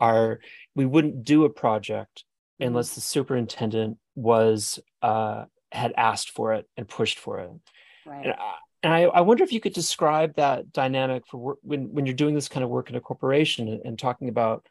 [0.00, 0.40] Our
[0.74, 2.24] we wouldn't do a project
[2.60, 2.68] mm-hmm.
[2.68, 7.50] unless the superintendent was uh, had asked for it and pushed for it.
[8.06, 8.26] Right.
[8.26, 11.92] And, I, and I, I, wonder if you could describe that dynamic for work, when
[11.92, 14.66] when you're doing this kind of work in a corporation and, and talking about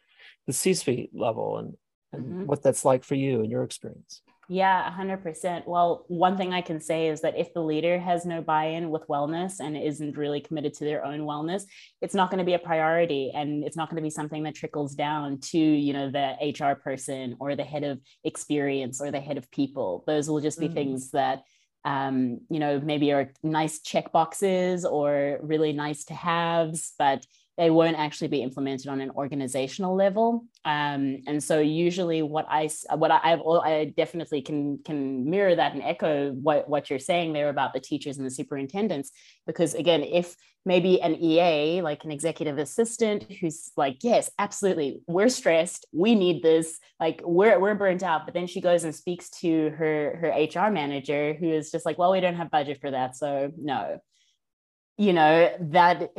[0.48, 1.78] the C-suite level and,
[2.12, 2.46] and mm-hmm.
[2.46, 4.22] what that's like for you and your experience.
[4.50, 5.66] Yeah, 100%.
[5.66, 8.90] Well, one thing I can say is that if the leader has no buy in
[8.90, 11.64] with wellness and isn't really committed to their own wellness,
[12.02, 14.56] it's not going to be a priority and it's not going to be something that
[14.56, 19.22] trickles down to, you know, the HR person or the head of experience or the
[19.22, 20.04] head of people.
[20.06, 20.74] Those will just be mm.
[20.74, 21.44] things that
[21.84, 27.26] um, you know, maybe are nice check boxes or really nice to haves, but
[27.62, 30.46] they won't actually be implemented on an organizational level.
[30.66, 35.74] Um, and so usually what I what I, I've, I definitely can can mirror that
[35.74, 39.12] and echo what what you're saying there about the teachers and the superintendents
[39.46, 45.30] because again if maybe an EA like an executive assistant who's like yes absolutely we're
[45.30, 49.30] stressed we need this like we're we're burnt out but then she goes and speaks
[49.30, 52.90] to her her HR manager who is just like well we don't have budget for
[52.90, 54.00] that so no
[54.98, 56.12] you know that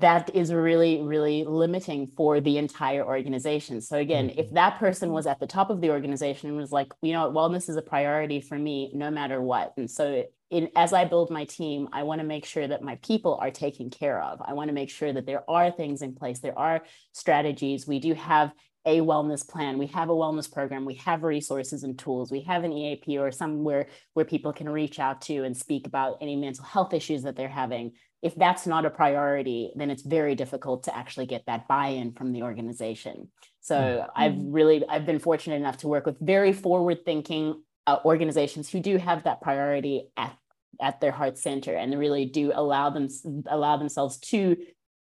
[0.00, 3.80] that is really really limiting for the entire organization.
[3.80, 4.54] So again if mm-hmm.
[4.54, 7.68] that person was at the top of the organization and was like you know wellness
[7.68, 9.74] is a priority for me no matter what.
[9.76, 12.96] And so in as i build my team i want to make sure that my
[12.96, 14.40] people are taken care of.
[14.44, 16.40] I want to make sure that there are things in place.
[16.40, 17.86] There are strategies.
[17.86, 18.52] We do have
[18.86, 22.64] a wellness plan we have a wellness program we have resources and tools we have
[22.64, 26.64] an eap or somewhere where people can reach out to and speak about any mental
[26.64, 30.96] health issues that they're having if that's not a priority, then it's very difficult to
[30.96, 33.28] actually get that buy-in from the organization.
[33.60, 34.10] So mm-hmm.
[34.14, 38.98] I've really I've been fortunate enough to work with very forward-thinking uh, organizations who do
[38.98, 40.36] have that priority at
[40.80, 43.08] at their heart center and really do allow them
[43.48, 44.56] allow themselves to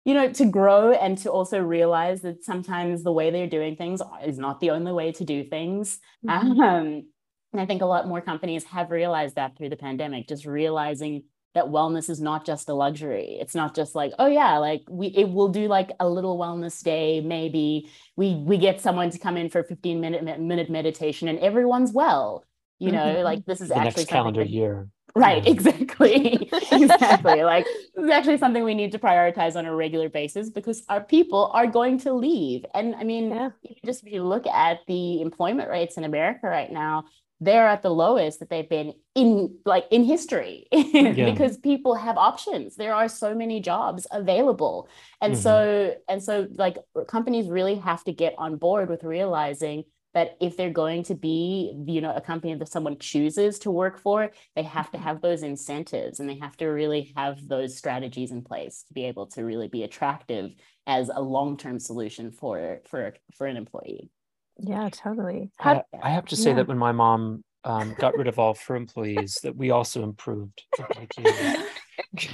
[0.06, 4.02] you know to grow and to also realize that sometimes the way they're doing things
[4.26, 6.60] is not the only way to do things mm-hmm.
[6.62, 7.04] um,
[7.52, 11.24] and i think a lot more companies have realized that through the pandemic just realizing
[11.54, 13.38] that wellness is not just a luxury.
[13.39, 16.84] It's not just like, oh yeah, like we it will do like a little wellness
[16.84, 17.22] day.
[17.22, 21.92] Maybe we we get someone to come in for 15 minute minute meditation and everyone's
[21.94, 22.44] well.
[22.80, 23.24] You know, mm-hmm.
[23.24, 24.88] like this is the actually next calendar that, year.
[25.15, 26.49] Right, exactly.
[26.71, 27.43] exactly.
[27.43, 31.02] Like this is actually something we need to prioritize on a regular basis because our
[31.02, 32.65] people are going to leave.
[32.73, 33.49] And I mean, yeah.
[33.86, 37.06] just if you look at the employment rates in America right now,
[37.39, 41.12] they're at the lowest that they've been in like in history yeah.
[41.12, 44.88] because people have options there are so many jobs available
[45.21, 45.41] and mm-hmm.
[45.41, 50.56] so and so like companies really have to get on board with realizing that if
[50.56, 54.63] they're going to be you know a company that someone chooses to work for they
[54.63, 58.84] have to have those incentives and they have to really have those strategies in place
[58.88, 60.52] to be able to really be attractive
[60.88, 64.10] as a long-term solution for for for an employee
[64.58, 65.52] yeah, totally.
[65.58, 66.58] How, I, I, have to say yeah.
[66.58, 70.63] that when my mom um, got rid of all fur employees, that we also improved.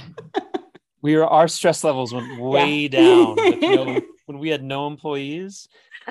[1.02, 2.88] we were our stress levels went way yeah.
[2.88, 5.68] down no, when we had no employees.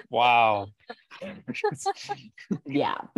[0.10, 0.67] wow.
[2.65, 2.97] yeah.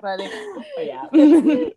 [0.00, 0.30] Funny.
[0.76, 1.04] But yeah.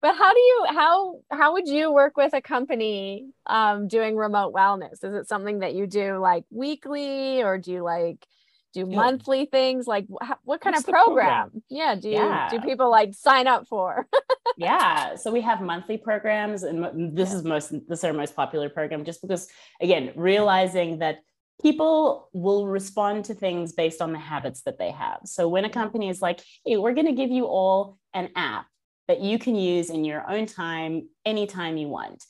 [0.00, 4.52] But how do you how how would you work with a company um doing remote
[4.52, 5.02] wellness?
[5.02, 8.26] Is it something that you do like weekly or do you like
[8.74, 8.96] do Yeah.
[8.96, 9.86] monthly things?
[9.86, 11.50] Like wh- what kind What's of program?
[11.50, 11.62] program?
[11.70, 12.48] Yeah, do you Yeah.
[12.50, 14.06] do people like sign up for?
[14.56, 18.68] yeah so we have monthly programs and this is most this is our most popular
[18.68, 19.48] program just because
[19.80, 21.16] again realizing that
[21.60, 25.70] people will respond to things based on the habits that they have so when a
[25.70, 28.66] company is like hey we're going to give you all an app
[29.08, 32.22] that you can use in your own time anytime you want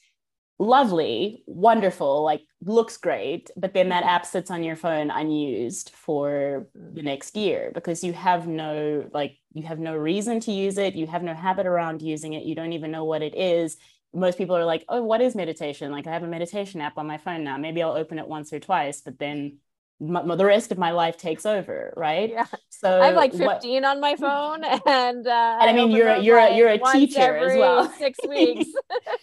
[0.58, 6.68] lovely wonderful like looks great but then that app sits on your phone unused for
[6.74, 7.04] the mm.
[7.04, 11.08] next year because you have no like you have no reason to use it you
[11.08, 13.76] have no habit around using it you don't even know what it is.
[14.16, 15.90] Most people are like oh what is meditation?
[15.90, 17.56] Like i have a meditation app on my phone now.
[17.58, 19.58] Maybe i'll open it once or twice but then
[20.00, 22.30] m- the rest of my life takes over right?
[22.30, 22.46] Yeah.
[22.70, 25.96] so I have like what- 15 on my phone and uh And I mean, open
[25.96, 27.88] you're a- you're a- you're a teacher as well.
[27.90, 28.68] 6 weeks.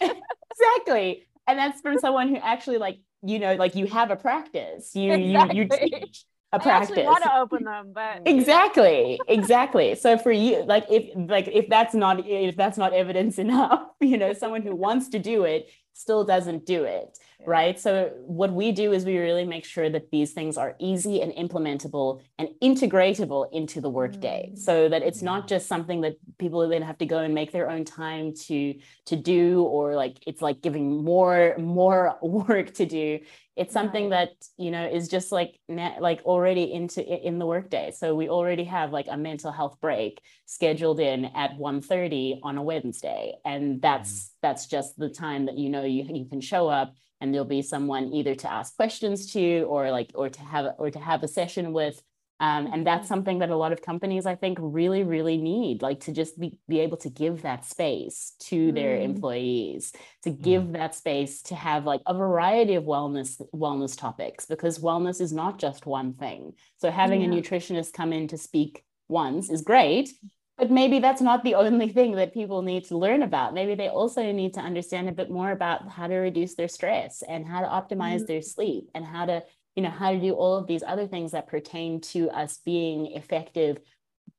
[0.52, 1.26] exactly.
[1.46, 4.94] And that's from someone who actually like you know like you have a practice.
[4.94, 9.20] You you you teach a practice actually want to open them, but exactly.
[9.28, 9.94] Exactly.
[9.94, 14.18] So for you like if like if that's not if that's not evidence enough you
[14.18, 17.78] know someone who wants to do it still doesn't do it right?
[17.78, 21.32] So what we do is we really make sure that these things are easy and
[21.32, 24.50] implementable and integratable into the workday.
[24.52, 24.58] Mm.
[24.58, 27.70] so that it's not just something that people then have to go and make their
[27.70, 28.74] own time to
[29.06, 33.20] to do or like it's like giving more more work to do.
[33.54, 37.92] It's something that you know is just like like already into in the workday.
[37.94, 42.62] So we already have like a mental health break scheduled in at 1.30 on a
[42.62, 43.34] wednesday.
[43.44, 47.32] And that's that's just the time that you know you, you can show up and
[47.32, 50.98] there'll be someone either to ask questions to or like or to have or to
[50.98, 52.02] have a session with.
[52.40, 56.00] Um, and that's something that a lot of companies i think really really need like
[56.06, 59.04] to just be, be able to give that space to their Mm.
[59.10, 59.92] employees
[60.24, 65.20] to give that space to have like a variety of wellness wellness topics because wellness
[65.20, 66.54] is not just one thing.
[66.78, 68.72] So having a nutritionist come in to speak
[69.08, 70.06] once is great
[70.58, 73.88] but maybe that's not the only thing that people need to learn about maybe they
[73.88, 77.60] also need to understand a bit more about how to reduce their stress and how
[77.60, 78.26] to optimize Mhm.
[78.26, 79.42] their sleep and how to
[79.76, 83.12] you know how to do all of these other things that pertain to us being
[83.12, 83.78] effective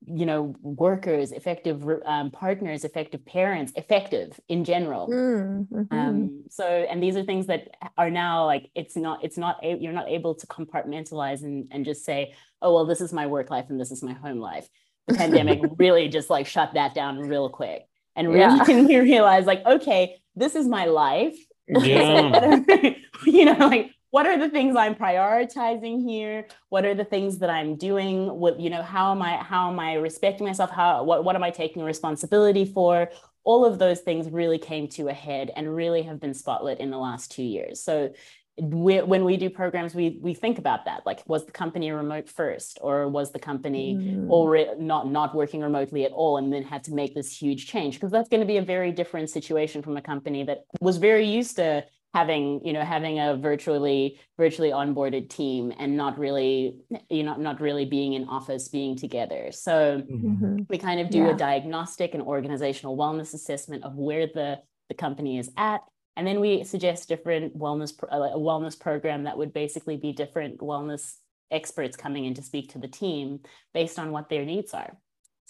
[0.05, 5.87] you know workers effective um, partners effective parents effective in general Mm, mhm.
[5.91, 9.77] um so and these are things that are now like it's not it's not a,
[9.77, 13.49] you're not able to compartmentalize and, and just say oh well this is my work
[13.49, 14.67] life and this is my home life
[15.07, 17.85] the pandemic really just like shut that down real quick.
[18.15, 18.65] And really Yeah.
[18.69, 21.35] and we realized like okay this is my life.
[21.67, 22.59] Yeah.
[23.25, 26.47] you know like what are the things i'm prioritizing here?
[26.69, 28.27] What are the things that i'm doing?
[28.27, 30.69] What you know how am i how am i respecting myself?
[30.69, 33.09] How what, what am i taking responsibility for?
[33.45, 36.91] All of those things really came to a head and really have been spotlit in
[36.91, 37.81] the last two years.
[37.81, 38.13] So
[38.61, 42.29] we, when we do programs we we think about that like was the company remote
[42.29, 44.29] first or was the company Mm.
[44.29, 47.95] already not not working remotely at all and then had to make this huge change
[47.95, 51.25] because that's going to be a very different situation from a company that was very
[51.27, 56.77] used to having you know having a virtually virtually onboarded team and not really
[57.09, 60.67] you know not really being in office being together so Mhm.
[60.69, 61.31] we kind of do Yeah.
[61.31, 65.81] a diagnostic and organizational wellness assessment of where the the company is at
[66.15, 70.59] and then we suggest different wellness uh, a wellness program that would basically be different
[70.59, 71.15] wellness
[71.51, 73.39] experts coming in to speak to the team
[73.73, 74.97] based on what their needs are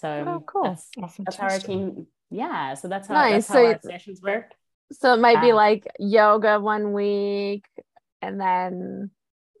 [0.00, 0.64] so Oh, cool.
[0.64, 3.46] that's, Oh, that's how our team yeah so that's how Nice.
[3.46, 4.52] that's how So our sessions work
[4.92, 7.64] So it might be Um, like yoga one week
[8.20, 9.10] and then.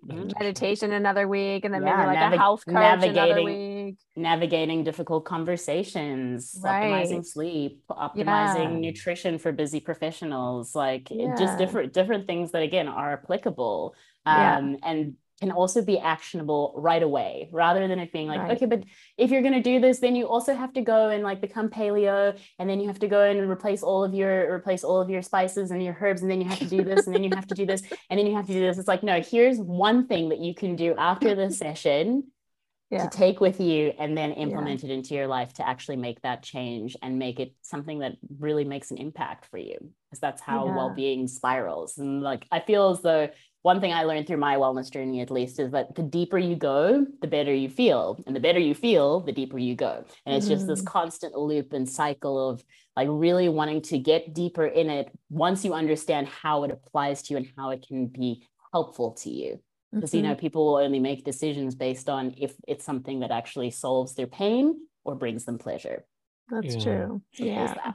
[0.06, 3.96] Meditation another week and then maybe like navig- a health coach another week.
[4.16, 6.92] navigating difficult conversations, right.
[7.06, 8.78] optimizing sleep, optimizing Yeah.
[8.90, 13.94] nutrition for busy professionals, like it- just different different things that again are applicable
[14.26, 14.56] Yeah.
[14.58, 18.52] um, and can also be actionable right away rather than it being like Right.
[18.56, 18.84] okay but
[19.18, 21.68] if you're going to do this then you also have to go and like become
[21.68, 25.10] paleo and then you have to go and replace all of your replace all of
[25.10, 27.34] your spices and your herbs and then you have to do this and then you
[27.34, 29.58] have to do this and then you have to do this it's like no here's
[29.58, 32.24] one thing that you can do after this session
[32.90, 33.08] Yeah.
[33.08, 36.42] to take with you and then implement it into your life to actually make that
[36.44, 39.76] change and make it something that really makes an impact for you
[40.10, 40.76] because that's how Yeah.
[40.76, 43.28] well-being spirals and like i feel as though
[43.64, 46.54] one thing i learned through my wellness journey at least is that the deeper you
[46.56, 50.36] go the better you feel and the better you feel the deeper you go and
[50.36, 50.86] it's just this Mhm.
[50.86, 52.62] constant loop and cycle of
[52.96, 57.34] like really wanting to get deeper in it once you understand how it applies to
[57.34, 59.58] you and how it can be helpful to you
[59.98, 60.28] because you Mm-hmm.
[60.30, 64.26] know people will only make decisions based on if it's something that actually solves their
[64.26, 66.04] pain or brings them pleasure.
[66.50, 66.82] That's Yeah.
[66.82, 67.22] true.
[67.32, 67.94] Simple Yeah.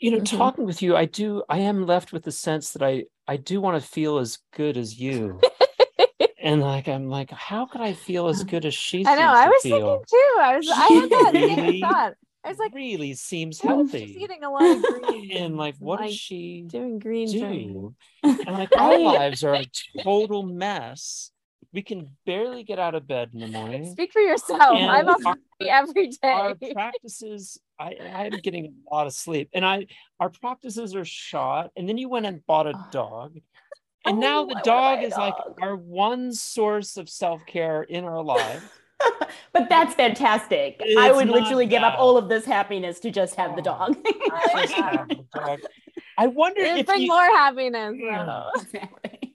[0.00, 0.38] You know, Mhm.
[0.38, 1.42] talking with you, I do.
[1.48, 4.76] I am left with the sense that I I do want to feel as good
[4.76, 5.40] as you,
[6.42, 9.04] and like I'm like, how could I feel as good as she?
[9.06, 9.22] I know.
[9.32, 9.78] I was feel?
[9.78, 10.40] thinking too.
[10.40, 10.68] I was.
[10.70, 11.80] I had that Really?
[11.80, 12.14] same thought.
[12.42, 14.06] I was like, really seems "Hmm, healthy.
[14.06, 17.94] she's eating a lot of green and like, what like, she doing green do?
[18.46, 19.66] And like, our lives are a
[20.02, 21.30] total mess.
[21.74, 23.92] We can barely get out of bed in the morning.
[23.92, 24.62] Speak for yourself.
[24.74, 29.64] And I'm up our- every our practices I, i'm getting a lot of sleep and
[29.64, 29.86] i
[30.20, 33.36] our practices are shot and then you went and bought a dog
[34.06, 37.08] and now Oh, I the wanna dog buy a is like our one source of
[37.08, 38.62] self-care in our lives
[39.54, 40.78] but that's fantastic.
[40.98, 43.64] I would not literally give up all of this happiness to just have the Oh.
[43.64, 43.96] dog.
[43.96, 45.60] The dog.
[46.18, 47.94] i wonder It'd if bring you, more happiness.
[47.98, 48.50] Yeah.
[48.56, 49.34] Exactly.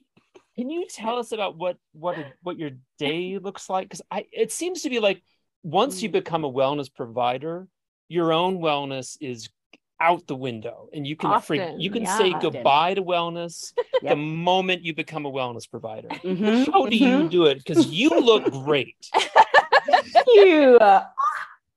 [0.56, 2.70] can you tell us about what what what your
[3.00, 5.20] day looks like because i it seems to be like
[5.64, 6.12] once you Mm.
[6.12, 7.66] become a wellness provider
[8.08, 9.48] your own wellness is
[10.00, 12.18] out the window and you can freak, Often, you can yeah.
[12.18, 12.52] say Often.
[12.52, 17.30] goodbye to wellness the moment you become a wellness provider Mhm, how do you mhm.
[17.30, 18.96] do it because you look great
[20.34, 20.76] you.
[20.80, 21.04] Uh,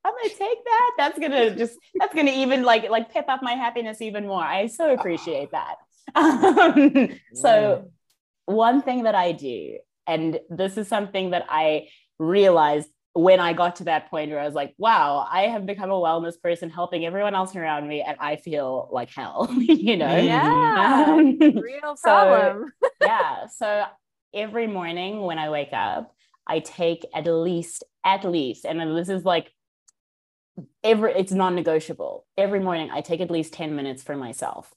[0.06, 0.92] I'm gonna take that.
[0.98, 4.44] That's gonna just that's gonna even like like pip up my happiness even more.
[4.44, 5.76] I so appreciate that.
[6.16, 7.92] Um, so
[8.46, 9.78] one thing that I do,
[10.08, 12.90] and this is something that I realized
[13.22, 15.96] when I got to that point where I was like, wow, I have become a
[15.96, 20.16] wellness person helping everyone else around me, and I feel like hell, you know?
[20.18, 21.06] Yeah.
[21.08, 22.74] Um, Real So- problem.
[23.02, 23.48] yeah.
[23.48, 23.86] So
[24.34, 26.14] every morning when I wake up,
[26.48, 29.52] I take at least, at least, and this is like
[30.84, 32.26] every it's non-negotiable.
[32.38, 34.74] Every morning I take at least 10 minutes for myself.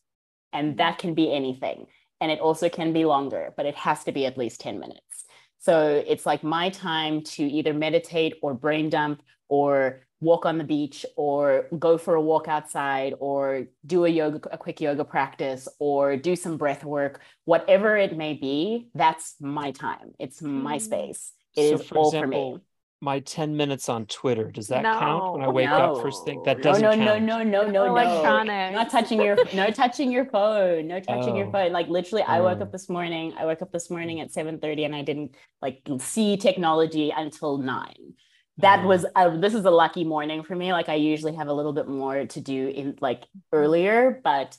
[0.52, 1.86] And that can be anything.
[2.20, 5.24] And it also can be longer, but it has to be at least 10 minutes.
[5.62, 10.64] So it's like my time to either meditate or brain dump or walk on the
[10.64, 15.68] beach or go for a walk outside or do a yoga a quick yoga practice
[15.78, 20.12] or do some breath work whatever it may be that's my time.
[20.18, 20.80] It's my Mm.
[20.80, 21.32] space.
[21.56, 22.58] It is all for me
[23.02, 26.40] my 10 minutes on twitter does that count when i No, wake up first thing
[26.44, 27.00] that doesn't count.
[27.00, 27.96] no, count no, no, no, no, no.
[27.96, 28.72] Electronic.
[28.74, 31.52] Not touching your, no touching your phone, no touching your Oh.
[31.52, 31.72] phone.
[31.72, 32.62] Like literally, I woke Oh.
[32.62, 33.34] up this morning.
[33.36, 37.58] I woke up this morning at seven thirty, and I didn't like see technology until
[37.58, 38.14] nine.
[38.58, 38.88] That Oh.
[38.88, 40.72] was uh, this is a lucky morning for me.
[40.72, 44.56] Like I usually have a little bit more to do in like earlier, but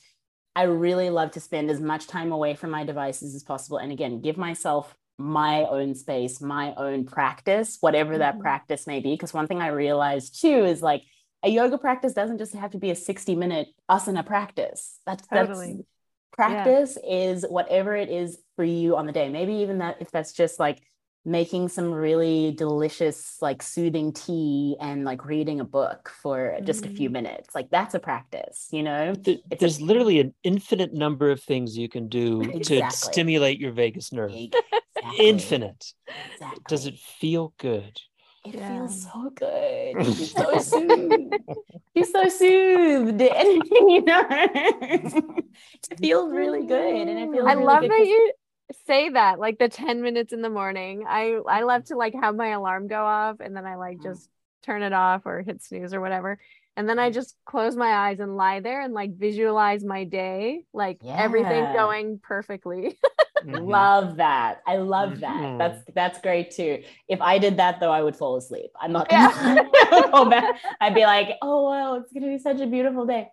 [0.55, 3.77] I really love to spend as much time away from my devices as possible.
[3.77, 8.41] And again, give myself my own space, my own practice, whatever that Mhm.
[8.41, 9.13] practice may be.
[9.13, 11.03] Because one thing I realized too is like
[11.43, 14.99] a yoga practice doesn't just have to be a 60 minute asana practice.
[15.05, 15.73] That's Totally.
[15.73, 15.87] that's
[16.31, 19.29] practice is whatever it is for you on the day.
[19.29, 20.81] Maybe even that if that's just like
[21.25, 26.89] making some really delicious, like soothing tea and like reading a book for just a
[26.89, 27.13] few Mhm.
[27.13, 27.55] minutes.
[27.55, 29.13] Like that's a practice, you know?
[29.13, 33.59] Th- It's a- there's literally an infinite number of things you can do to stimulate
[33.59, 34.31] your vagus nerve
[35.11, 35.25] Exactly.
[35.27, 35.93] infinite
[36.31, 36.63] Exactly.
[36.67, 37.99] does it feel good
[38.45, 38.67] It Yeah.
[38.67, 39.95] feels so good.
[39.95, 41.57] You're so soothed.
[41.95, 43.21] You're so soothed.
[43.21, 45.13] And, you know, it
[46.01, 47.07] feels really good.
[47.07, 48.33] And it feels I really love good that 'cause- you
[48.85, 51.05] say that, like the 10 minutes in the morning.
[51.07, 54.03] I I love to like have my alarm go off and then I like Mhm.
[54.03, 54.29] just
[54.63, 56.39] turn it off or hit snooze or whatever.
[56.75, 60.65] And then I just close my eyes and lie there and like visualize my day,
[60.73, 62.97] like everything going perfectly.
[63.45, 63.67] Mhm.
[63.67, 64.61] Love that.
[64.65, 65.41] I love that.
[65.41, 65.57] Mhm.
[65.57, 66.83] That's that's great too.
[67.07, 68.71] If I did that though, I would fall asleep.
[68.79, 69.29] I'm not Yeah.
[69.33, 70.59] I would fall back.
[70.81, 73.29] I'd be like, oh wow, it's gonna be such a beautiful day.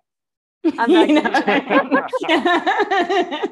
[0.79, 2.07] I'm not You gonna know?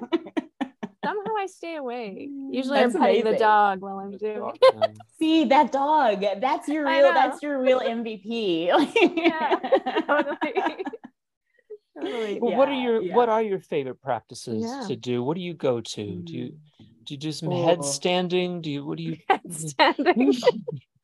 [1.04, 2.28] Somehow I stay awake.
[2.50, 4.98] Usually That's I'm petting the dog while I'm doing it.
[5.18, 6.22] See that dog.
[6.40, 7.14] That's your real.
[7.14, 8.66] That's your real MVP.
[9.16, 9.54] Yeah,
[10.06, 10.84] totally.
[12.01, 12.38] Totally.
[12.40, 13.14] well, what are your yeah.
[13.14, 14.84] what are your favorite practices Yeah.
[14.88, 16.49] to do what do you go to do you
[17.05, 17.66] do you do some Oh.
[17.66, 19.16] headstanding do you what do you
[19.51, 20.32] Standing.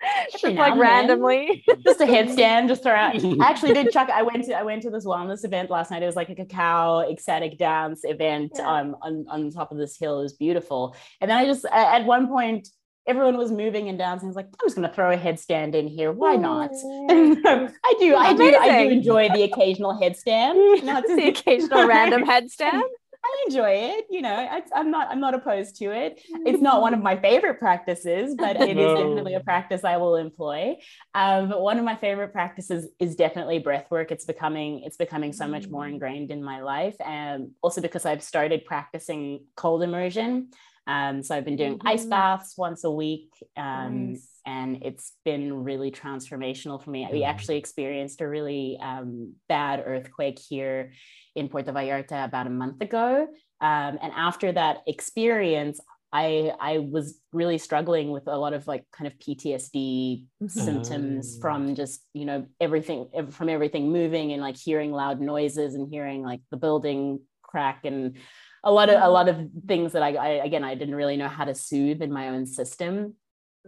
[0.32, 1.64] just like randomly.
[1.82, 3.14] just a headstand, just throw out.
[3.24, 4.10] I actually did chuck.
[4.10, 6.02] I went to I went to this wellness event last night.
[6.02, 8.70] It was like a cacao ecstatic dance event Yeah.
[8.70, 10.18] um, on on top of this hill.
[10.20, 10.94] It was beautiful.
[11.22, 12.68] And then I just at one point
[13.06, 14.26] everyone was moving and dancing.
[14.26, 16.12] I was like, I'm just gonna throw a headstand in here.
[16.12, 16.70] Why not?
[16.72, 18.16] I do.
[18.16, 18.56] I do.
[18.56, 20.82] I do enjoy the occasional headstand.
[20.84, 22.80] Not the occasional random headstand.
[23.26, 24.04] I enjoy it.
[24.10, 25.08] You know, I, I'm not.
[25.10, 26.20] I'm not opposed to it.
[26.44, 28.96] It's not one of my favorite practices, but it is No.
[28.96, 30.76] definitely a practice I will employ.
[31.14, 34.12] Um, but one of my favorite practices is definitely breath work.
[34.12, 35.92] It's becoming it's becoming so much more Mm.
[35.94, 40.50] ingrained in my life, and also because I've started practicing cold immersion.
[40.86, 41.88] Um, so I've been doing mm-hmm.
[41.88, 43.30] ice baths once a week.
[43.56, 44.28] Um, nice.
[44.46, 47.08] And it's been really transformational for me.
[47.10, 47.30] We mm-hmm.
[47.30, 50.92] actually experienced a really um, bad earthquake here
[51.34, 53.26] in Puerto Vallarta about a month ago.
[53.60, 55.80] Um, and after that experience,
[56.12, 61.70] I I was really struggling with a lot of like kind of PTSD symptoms from
[61.70, 61.74] oh.
[61.74, 66.40] just you know everything from everything moving and like hearing loud noises and hearing like
[66.52, 68.16] the building crack and
[68.64, 69.36] a lot of a lot of
[69.66, 72.46] things that I, I again I didn't really know how to soothe in my own
[72.46, 73.14] system.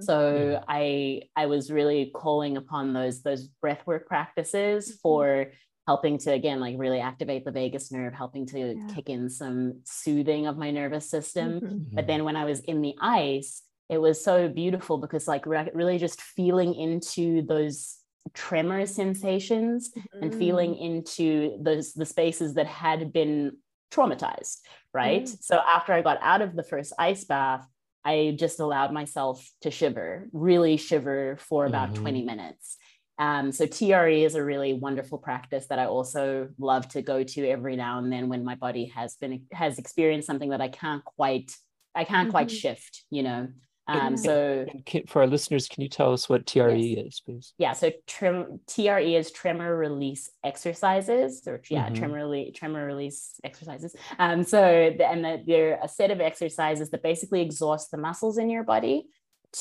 [0.01, 4.99] So I I was really calling upon those those breathwork practices mm-hmm.
[5.03, 5.53] for
[5.87, 8.95] helping to again like really activate the vagus nerve helping to yeah.
[8.95, 11.67] kick in some soothing of my nervous system mm-hmm.
[11.93, 12.07] but mm-hmm.
[12.09, 16.21] then when i was in the ice it was so beautiful because like really just
[16.21, 17.99] feeling into those
[18.35, 20.25] tremor sensations mm-hmm.
[20.25, 20.81] and feeling mm.
[20.81, 23.57] into those the spaces that had been
[23.91, 24.59] traumatized
[24.93, 25.35] right mm-hmm.
[25.41, 27.67] so after i got out of the first ice bath
[28.05, 32.27] i just allowed myself to shiver really shiver for about 20 mm-hmm.
[32.27, 32.77] minutes
[33.19, 37.49] um, so TRE is a really wonderful practice that I also love to go to
[37.49, 41.03] every now and then when my body has been has experienced something that I can't
[41.03, 41.51] quite
[41.95, 42.33] I can't mm-hmm.
[42.33, 43.49] quite shift, you know.
[43.89, 44.67] Um, so
[45.07, 47.07] for our listeners, can you tell us what TRE yes.
[47.07, 47.55] is, please?
[47.59, 51.95] Yeah, so trem, TRE is tremor release exercises, or yeah, mm-hmm.
[51.95, 53.95] tremor tremor release exercises.
[54.19, 58.51] Um, so and the, they're a set of exercises that basically exhaust the muscles in
[58.51, 59.07] your body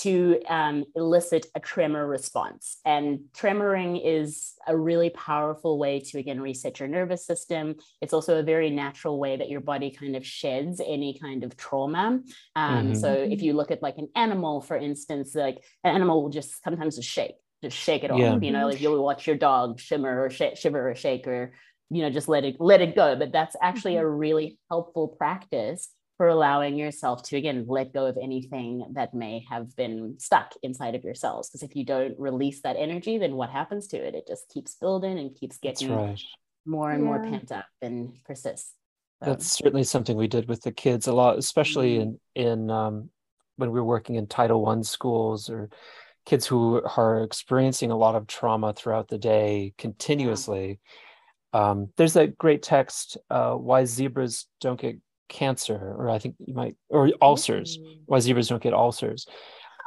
[0.02, 2.80] to um, elicit a tremor response.
[2.84, 7.76] And tremoring is a really powerful way to, again, reset your nervous system.
[8.02, 11.56] It's also a very natural way that your body kind of sheds any kind of
[11.56, 12.20] trauma.
[12.58, 12.94] Um, mm-hmm.
[12.96, 16.62] So if you look at like an animal, for instance, like an animal will just
[16.62, 18.20] sometimes just shake, just shake it off.
[18.20, 18.38] Yeah.
[18.42, 21.54] You know, like you'll watch your dog shimmer or sh- shiver or shake or
[21.92, 24.06] you know just let it let it go but that's actually mm-hmm.
[24.06, 29.46] a really helpful practice for allowing yourself to again let go of anything that may
[29.50, 33.36] have been stuck inside of your cells because if you don't release that energy then
[33.36, 36.22] what happens to it it just keeps building and keeps getting right.
[36.66, 37.06] more and yeah.
[37.06, 38.74] more pent up and persists
[39.24, 39.30] so.
[39.30, 42.40] that's certainly something we did with the kids a lot especially mm-hmm.
[42.40, 43.10] in in um,
[43.58, 45.70] when we were working in title one schools or
[46.26, 50.80] kids who are experiencing a lot of trauma throughout the day continuously
[51.54, 51.72] yeah.
[51.72, 54.98] um, there's that great text uh, why zebras don't get
[55.30, 57.78] cancer, or I think you might, or ulcers.
[58.06, 59.28] Why zebras don't get ulcers?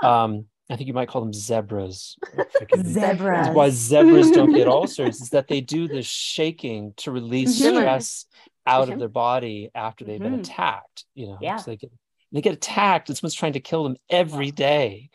[0.03, 2.17] Um, I think you might call them zebras.
[2.85, 3.49] zebras.
[3.49, 7.77] Why zebras don't get ulcers is that they do the shaking to release mm-hmm.
[7.77, 8.27] stress
[8.67, 10.31] out of their body after they've mm-hmm.
[10.31, 11.05] been attacked.
[11.15, 11.57] You know, yeah.
[11.57, 11.91] So they get
[12.33, 15.09] they get attacked and someone's trying to kill them every day.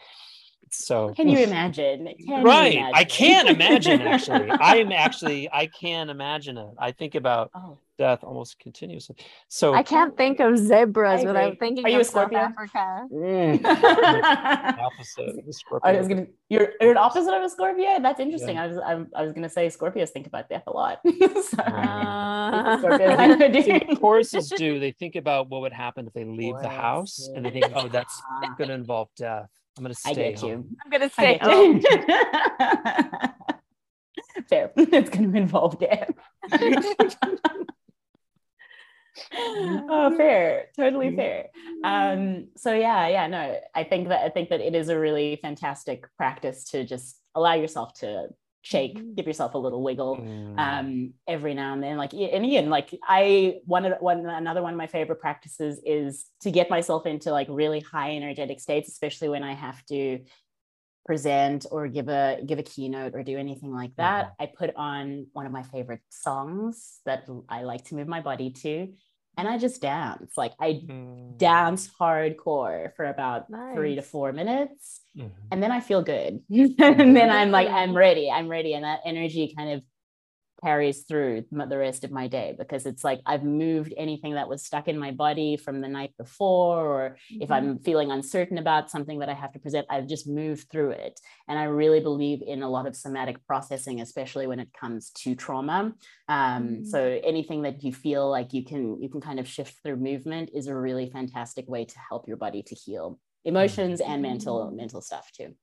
[0.71, 2.09] So can you imagine?
[2.26, 2.74] Can right.
[2.74, 2.95] You imagine?
[2.95, 4.49] I can't imagine actually.
[4.59, 6.69] I am actually I can imagine it.
[6.80, 7.78] I think about oh.
[7.98, 9.16] Death almost continuously.
[9.48, 12.39] So I can't think of zebras without thinking Are you of a Scorpio?
[12.39, 13.08] South Africa.
[13.14, 13.66] Mm.
[14.80, 15.36] opposite
[15.84, 18.00] I was gonna you're, you're an opposite of a Scorpio?
[18.02, 18.56] That's interesting.
[18.56, 18.64] Yeah.
[18.64, 21.00] I was I, I, was gonna say Scorpios think about death a lot.
[21.06, 21.12] so,
[21.62, 24.80] uh, Scorpios horses do.
[24.80, 27.88] They think about what would happen if they leave the house and they think, oh,
[27.88, 28.22] that's
[28.58, 29.50] gonna involve death.
[29.78, 30.12] I'm gonna stay.
[30.12, 30.50] I get home.
[30.50, 30.78] you.
[30.84, 31.82] I'm gonna stay home.
[34.50, 34.72] Fair.
[34.76, 36.12] It's gonna involve death.
[39.34, 40.68] oh, fair.
[40.76, 41.16] Totally mm-hmm.
[41.18, 41.47] fair.
[41.84, 45.38] Um, so yeah, yeah, no, I think that I think that it is a really
[45.41, 48.30] fantastic practice to just allow yourself to
[48.64, 49.14] shake mm-hmm.
[49.14, 50.57] give yourself a little wiggle mm.
[50.57, 54.74] um, every now and then like and again like i one of one another one
[54.74, 59.28] of my favorite practices is to get myself into like really high energetic states especially
[59.28, 60.18] when i have to
[61.06, 64.43] present or give a give a keynote or do anything like that mm-hmm.
[64.43, 68.51] i put on one of my favorite songs that i like to move my body
[68.51, 68.88] to
[69.38, 70.34] and I just dance.
[70.38, 71.38] Like I mm.
[71.38, 73.76] dance hardcore for about nice.
[73.76, 75.01] three to four minutes.
[75.18, 75.28] Mm-hmm.
[75.51, 76.41] And then I feel good.
[76.49, 78.30] and then I'm like, I'm ready.
[78.30, 78.74] I'm ready.
[78.74, 79.82] And that energy kind of
[80.64, 84.64] carries through the rest of my day because it's like I've moved anything that was
[84.64, 87.41] stuck in my body from the night before, or mm-hmm.
[87.41, 90.91] if I'm feeling uncertain about something that I have to present, I've just moved through
[90.91, 91.20] it.
[91.47, 95.36] And I really believe in a lot of somatic processing, especially when it comes to
[95.36, 95.93] trauma.
[96.30, 96.84] Um, mm-hmm.
[96.86, 100.51] So anything that you feel like you can you can kind of shift through movement
[100.53, 104.78] is a really fantastic way to help your body to heal emotions and mental mm-hmm.
[104.78, 105.55] mental stuff too.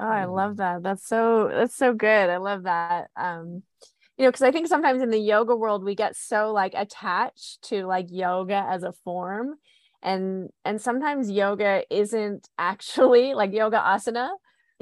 [0.00, 0.58] Oh, I love mm-hmm.
[0.58, 0.82] that.
[0.82, 2.30] That's so that's so good.
[2.30, 3.08] I love that.
[3.16, 3.62] Um
[4.18, 7.62] you know because i think sometimes in the yoga world we get so like attached
[7.62, 9.54] to like yoga as a form
[10.02, 14.28] and and sometimes yoga isn't actually like yoga asana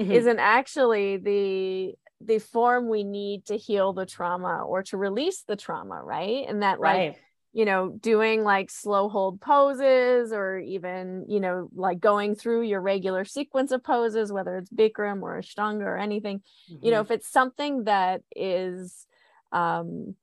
[0.01, 0.11] mm-hmm.
[0.11, 5.55] isn't actually the the form we need to heal the trauma or to release the
[5.55, 7.15] trauma right and that like right.
[7.53, 12.81] you know, doing like slow hold poses or even, you know, like going through your
[12.81, 16.39] regular sequence of poses, whether it's Bikram or Ashtanga or anything,
[16.71, 16.83] mm-hmm.
[16.83, 17.13] you know, mm-hmm.
[17.13, 19.07] if it's something that is
[19.51, 20.15] um,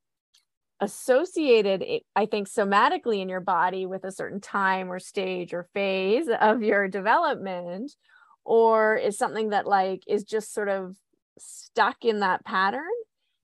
[0.80, 6.28] associated, I think, somatically in your body with a certain time or stage or phase
[6.40, 7.92] of your development,
[8.44, 10.96] or is something that like is just sort of
[11.38, 12.84] stuck in that pattern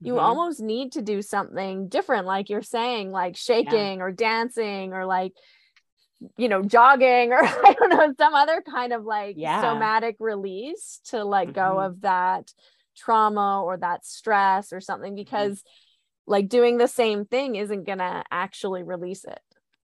[0.01, 0.25] you mm-hmm.
[0.25, 4.05] almost need to do something different like you're saying like shaking yeah.
[4.05, 5.33] or dancing or like
[6.37, 9.61] you know jogging or i don't know some other kind of like yeah.
[9.61, 11.55] somatic release to let mm-hmm.
[11.55, 12.53] go of that
[12.97, 15.23] trauma or that stress or something mm-hmm.
[15.23, 16.33] because mm-hmm.
[16.33, 19.41] like doing the same thing isn't going to actually release it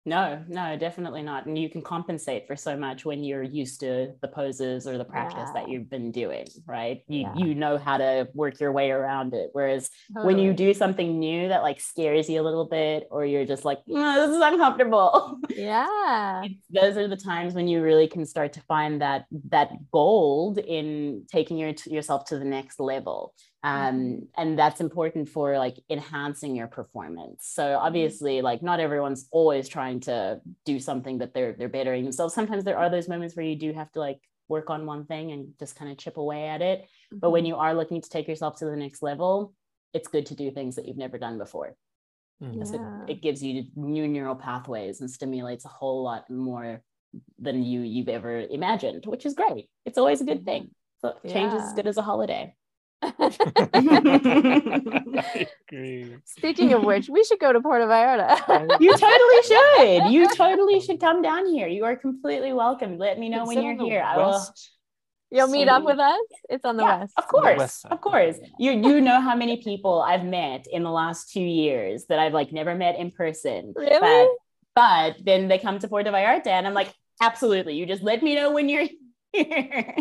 [0.10, 1.46] no, no, definitely not.
[1.46, 5.06] And you can compensate for so much when you're used to the poses or the
[5.06, 5.62] practice yeah.
[5.62, 7.04] that you've been doing, right?
[7.08, 7.36] You yeah.
[7.36, 9.52] you know how to work your way around it.
[9.54, 10.34] Whereas totally.
[10.34, 13.66] when you do something new that like scares you a little bit, or you're just
[13.66, 15.38] like, oh, this is uncomfortable.
[15.50, 16.44] Yeah.
[16.70, 21.26] those are the times when you really can start to find that that gold in
[21.30, 23.34] taking your yourself to the next level
[23.64, 24.24] um, mm-hmm.
[24.38, 27.86] and that's important for like enhancing your performance so mm-hmm.
[27.86, 32.64] obviously like not everyone's always trying to do something that they're they're bettering themselves sometimes
[32.64, 35.50] there are those moments where you do have to like work on one thing and
[35.60, 37.20] just kind of chip away at it mm-hmm.
[37.20, 37.50] but when mm-hmm.
[37.50, 39.54] you are looking to take yourself to the next level
[39.94, 41.76] it's good to do things that you've never done before
[42.74, 43.06] yeah.
[43.08, 46.82] it, it gives you new neural pathways and stimulates a whole lot more
[47.40, 50.70] than you you've ever imagined which is great it's always a good thing
[51.02, 51.58] so change yeah.
[51.58, 52.54] is as good as a holiday
[56.26, 58.78] Speaking of which, we should go to Puerto Vallarta.
[58.82, 60.12] you totally should.
[60.12, 61.68] You totally should come down here.
[61.68, 62.98] You are completely welcome.
[62.98, 64.04] Let me know when you're here.
[64.04, 64.44] I will.
[65.32, 66.20] You'll meet up with us.
[66.50, 67.14] It's on the yeah, west.
[67.16, 68.40] Of course, of course.
[68.58, 72.34] You you know how many people I've met in the last two years that I've
[72.34, 73.72] like never met in person.
[73.76, 74.00] Really?
[74.00, 74.28] But,
[74.76, 76.92] but then they come to Puerto Vallarta, and I'm like,
[77.22, 77.76] absolutely.
[77.76, 78.88] You just let me know when you're
[79.32, 79.96] here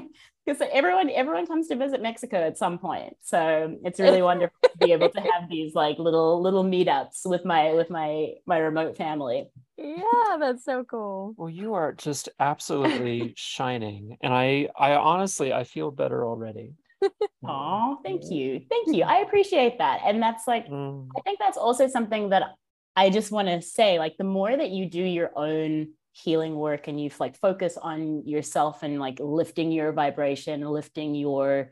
[0.49, 3.15] because everyone everyone comes to visit Mexico at some point.
[3.21, 7.45] So it's really wonderful to be able to have these like little little meetups with
[7.45, 9.51] my with my my remote family.
[9.77, 11.35] Yeah, that's so cool.
[11.37, 16.75] Well, you are just absolutely shining, and I I honestly I feel better already.
[17.47, 19.05] Oh, thank you, thank you.
[19.05, 21.07] I appreciate that, and that's like mm.
[21.17, 22.55] I think that's also something that
[22.97, 24.01] I just want to say.
[24.01, 28.27] Like the more that you do your own healing work and you've like focus on
[28.27, 31.71] yourself and like lifting your vibration lifting your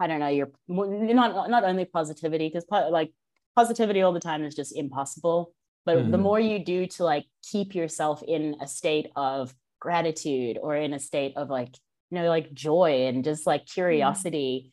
[0.00, 3.12] i don't know your not not only positivity because like
[3.54, 5.52] positivity all the time is just impossible
[5.86, 6.10] but mm-hmm.
[6.10, 10.92] the more you do to like keep yourself in a state of gratitude or in
[10.92, 11.74] a state of like
[12.10, 13.74] you know like joy and just like mm-hmm.
[13.74, 14.72] curiosity.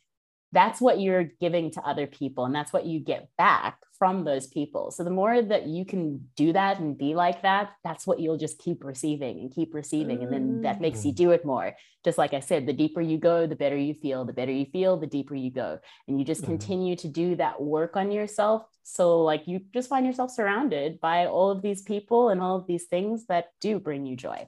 [0.52, 4.48] That's what you're giving to other people and that's what you get back from those
[4.48, 4.92] people.
[4.92, 8.38] So the more that you can do that and be like that, that's what you'll
[8.38, 10.22] just keep receiving and keep receiving.
[10.24, 11.16] And then that makes you mm.
[11.16, 11.74] do it more.
[12.06, 14.24] Just like I said, the deeper you go, the better you feel.
[14.24, 15.80] The better you feel, the deeper you go.
[16.08, 16.52] And you just mm-hmm.
[16.52, 18.64] continue to do that work on yourself.
[18.84, 22.68] So, like, you just find yourself surrounded by all of these people and all of
[22.68, 24.48] these things that do bring you joy.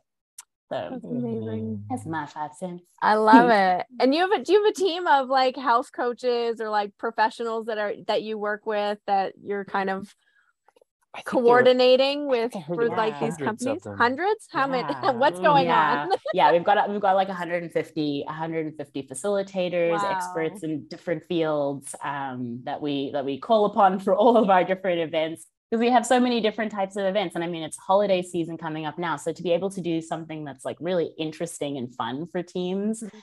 [0.69, 1.83] So that's amazing.
[1.89, 2.83] That's my five cents.
[3.01, 3.85] I love it.
[3.99, 6.95] And you have a do you have a team of like health coaches or like
[6.97, 10.13] professionals that are that you work with that you're kind of
[11.25, 14.83] coordinating with for like these companies hundreds how yeah.
[14.83, 16.03] many what's going yeah.
[16.03, 20.11] on yeah we've got we've got like 150 150 facilitators wow.
[20.11, 24.63] experts in different fields um, that we that we call upon for all of our
[24.63, 27.77] different events because we have so many different types of events and i mean it's
[27.77, 31.11] holiday season coming up now so to be able to do something that's like really
[31.17, 33.17] interesting and fun for teams mm-hmm.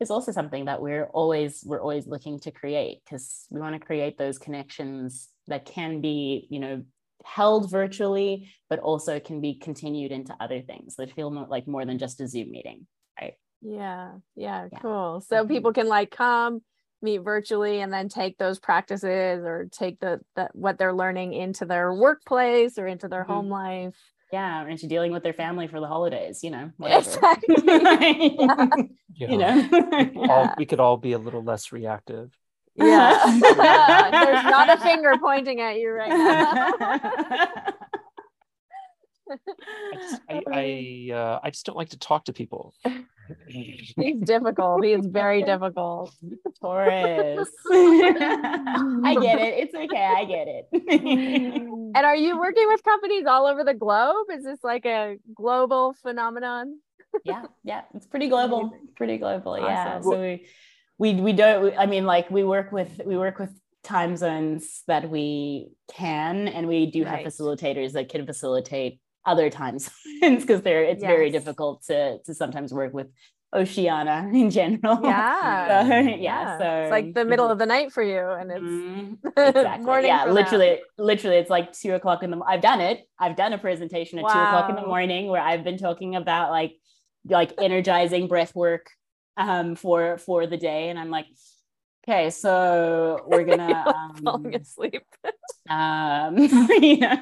[0.00, 3.84] is also something that we're always we're always looking to create because we want to
[3.84, 6.82] create those connections that can be you know
[7.24, 11.84] held virtually but also can be continued into other things that feel more, like more
[11.84, 12.86] than just a zoom meeting
[13.20, 14.78] right yeah yeah, yeah.
[14.78, 15.48] cool so mm-hmm.
[15.48, 16.62] people can like come
[17.02, 21.64] meet virtually and then take those practices or take the, the what they're learning into
[21.64, 23.32] their workplace or into their mm-hmm.
[23.32, 23.96] home life.
[24.32, 27.56] Yeah or into dealing with their family for the holidays you know exactly.
[27.64, 28.76] yeah.
[29.14, 32.36] you know all, we could all be a little less reactive.
[32.74, 33.24] Yeah.
[33.40, 37.74] There's not a finger pointing at you right now
[39.30, 42.74] I just, I, I, uh, I just don't like to talk to people.
[43.46, 44.84] He's difficult.
[44.84, 46.14] He is very difficult.
[46.60, 47.48] Taurus.
[47.70, 49.54] I get it.
[49.58, 50.04] It's okay.
[50.04, 50.68] I get it.
[51.94, 54.26] and are you working with companies all over the globe?
[54.34, 56.78] Is this like a global phenomenon?
[57.24, 57.82] yeah, yeah.
[57.94, 58.72] It's pretty global.
[58.96, 59.52] Pretty global.
[59.52, 59.64] Awesome.
[59.66, 60.00] Yeah.
[60.00, 60.46] So we,
[60.98, 61.76] we we don't.
[61.78, 63.50] I mean, like we work with we work with
[63.82, 67.24] time zones that we can and we do Right.
[67.24, 72.72] have facilitators that can facilitate other times because they're it's very difficult to to sometimes
[72.72, 73.08] work with
[73.52, 75.84] Oceania in general Yeah.
[75.88, 75.94] So,
[76.28, 79.18] yeah, so it's like the middle of the night for you, and it's Mhm.
[79.36, 80.34] exactly morning yeah them.
[80.34, 84.18] literally literally it's like two o'clock in the i've done it i've done a presentation
[84.18, 86.72] at two o'clock in the morning where i've been talking about like
[87.28, 88.90] like energizing breath work
[89.36, 91.26] um for for the day and i'm like
[92.04, 93.84] okay so we're gonna
[94.24, 95.04] falling um, asleep.
[95.70, 96.36] um
[96.82, 97.20] you know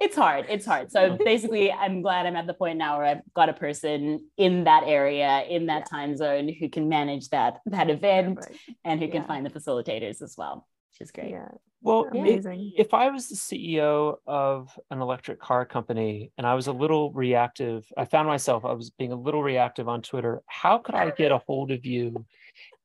[0.00, 3.22] it's hard it's hard so basically i'm glad i'm at the point now where i've
[3.34, 7.90] got a person in that area in that time zone who can manage that that
[7.90, 8.58] event Perfect.
[8.84, 11.48] and who can find the facilitators as well which is great Yeah.
[11.80, 12.72] Well, i- Amazing.
[12.76, 17.12] if I was the CEO of an electric car company and I was a little
[17.12, 20.42] reactive, I found myself I was being a little reactive on Twitter.
[20.46, 22.26] How could I get a hold of you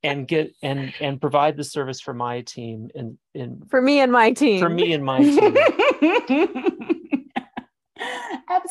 [0.04, 4.12] and get and and provide the service for my team and in For me and
[4.12, 4.60] my team.
[4.60, 5.58] for me and my team?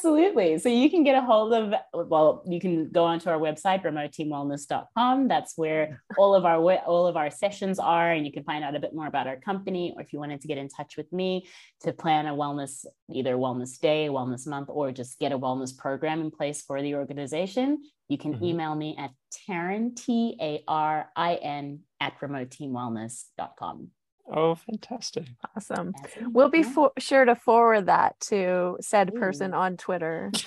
[0.04, 0.58] Absolutely.
[0.58, 5.28] So you can get a hold of, well, you can go onto our website, remoteteamwellness.com.
[5.28, 8.74] That's where all of our all of our sessions are, and you can find out
[8.74, 9.94] a bit more about our company.
[9.94, 11.46] Or if you wanted to get in touch with me
[11.82, 16.20] to plan a wellness, either wellness day, wellness month, or just get a wellness program
[16.20, 17.78] in place for the organization,
[18.08, 18.42] you can Mhm.
[18.42, 23.90] email me at Tarin, T A R I N, at remoteteamwellness.com.
[24.30, 25.26] Oh, fantastic.
[25.56, 25.92] Awesome.
[26.22, 29.18] We'll be for- sure to forward that to said Ooh.
[29.18, 30.30] person on Twitter.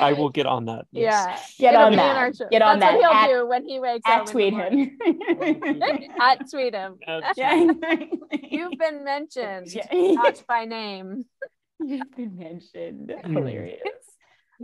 [0.00, 0.86] I will get on that.
[0.92, 1.54] yes.
[1.58, 2.16] Get It'll on that.
[2.16, 2.48] our show.
[2.50, 3.00] Get on That's that.
[3.00, 4.20] what he'll At- do when he wakes At up.
[4.20, 6.12] in the tweet him.
[6.20, 6.96] at tweet him.
[7.06, 8.48] That's- Yeah, exactly.
[8.50, 9.86] You've been mentioned, Yeah.
[10.14, 11.26] not by name.
[11.80, 13.12] You've been mentioned.
[13.24, 13.34] Hmm.
[13.36, 13.80] Hilarious.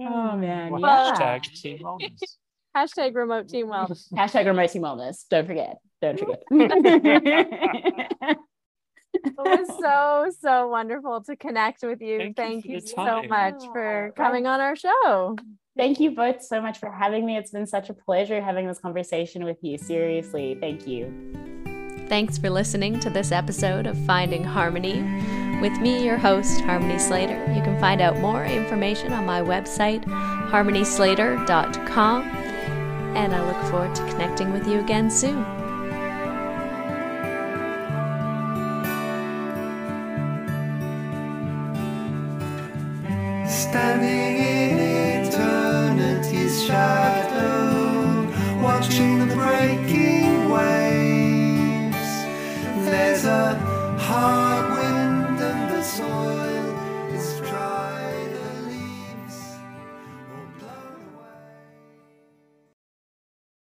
[0.01, 0.73] Oh man.
[0.73, 1.15] Well, yeah.
[1.15, 2.19] Hashtag team wellness.
[2.77, 4.13] Hashtag remote team wellness.
[4.13, 5.25] Hashtag remote team wellness.
[5.31, 5.79] Don't forget.
[6.03, 6.43] Don't forget.
[9.27, 12.19] It was so so wonderful to connect with you.
[12.19, 15.37] Thank Thank, you you, so much for coming on our show.
[15.77, 17.37] Thank you both so much for having me.
[17.37, 19.79] It's been such a pleasure having this conversation with you.
[19.79, 21.13] Seriously, thank you.
[22.09, 25.03] Thanks for listening to this episode of Finding Harmony.
[25.61, 27.39] With me, your host, Harmony Slater.
[27.55, 32.31] You can find out more information on my website, harmonyslater.com,
[33.15, 35.45] and I look forward to connecting with you again soon.
[43.49, 48.31] Standing in eternity's shadow,
[48.63, 51.97] watching the breaking waves,
[52.87, 53.55] there's a
[53.99, 54.84] heart.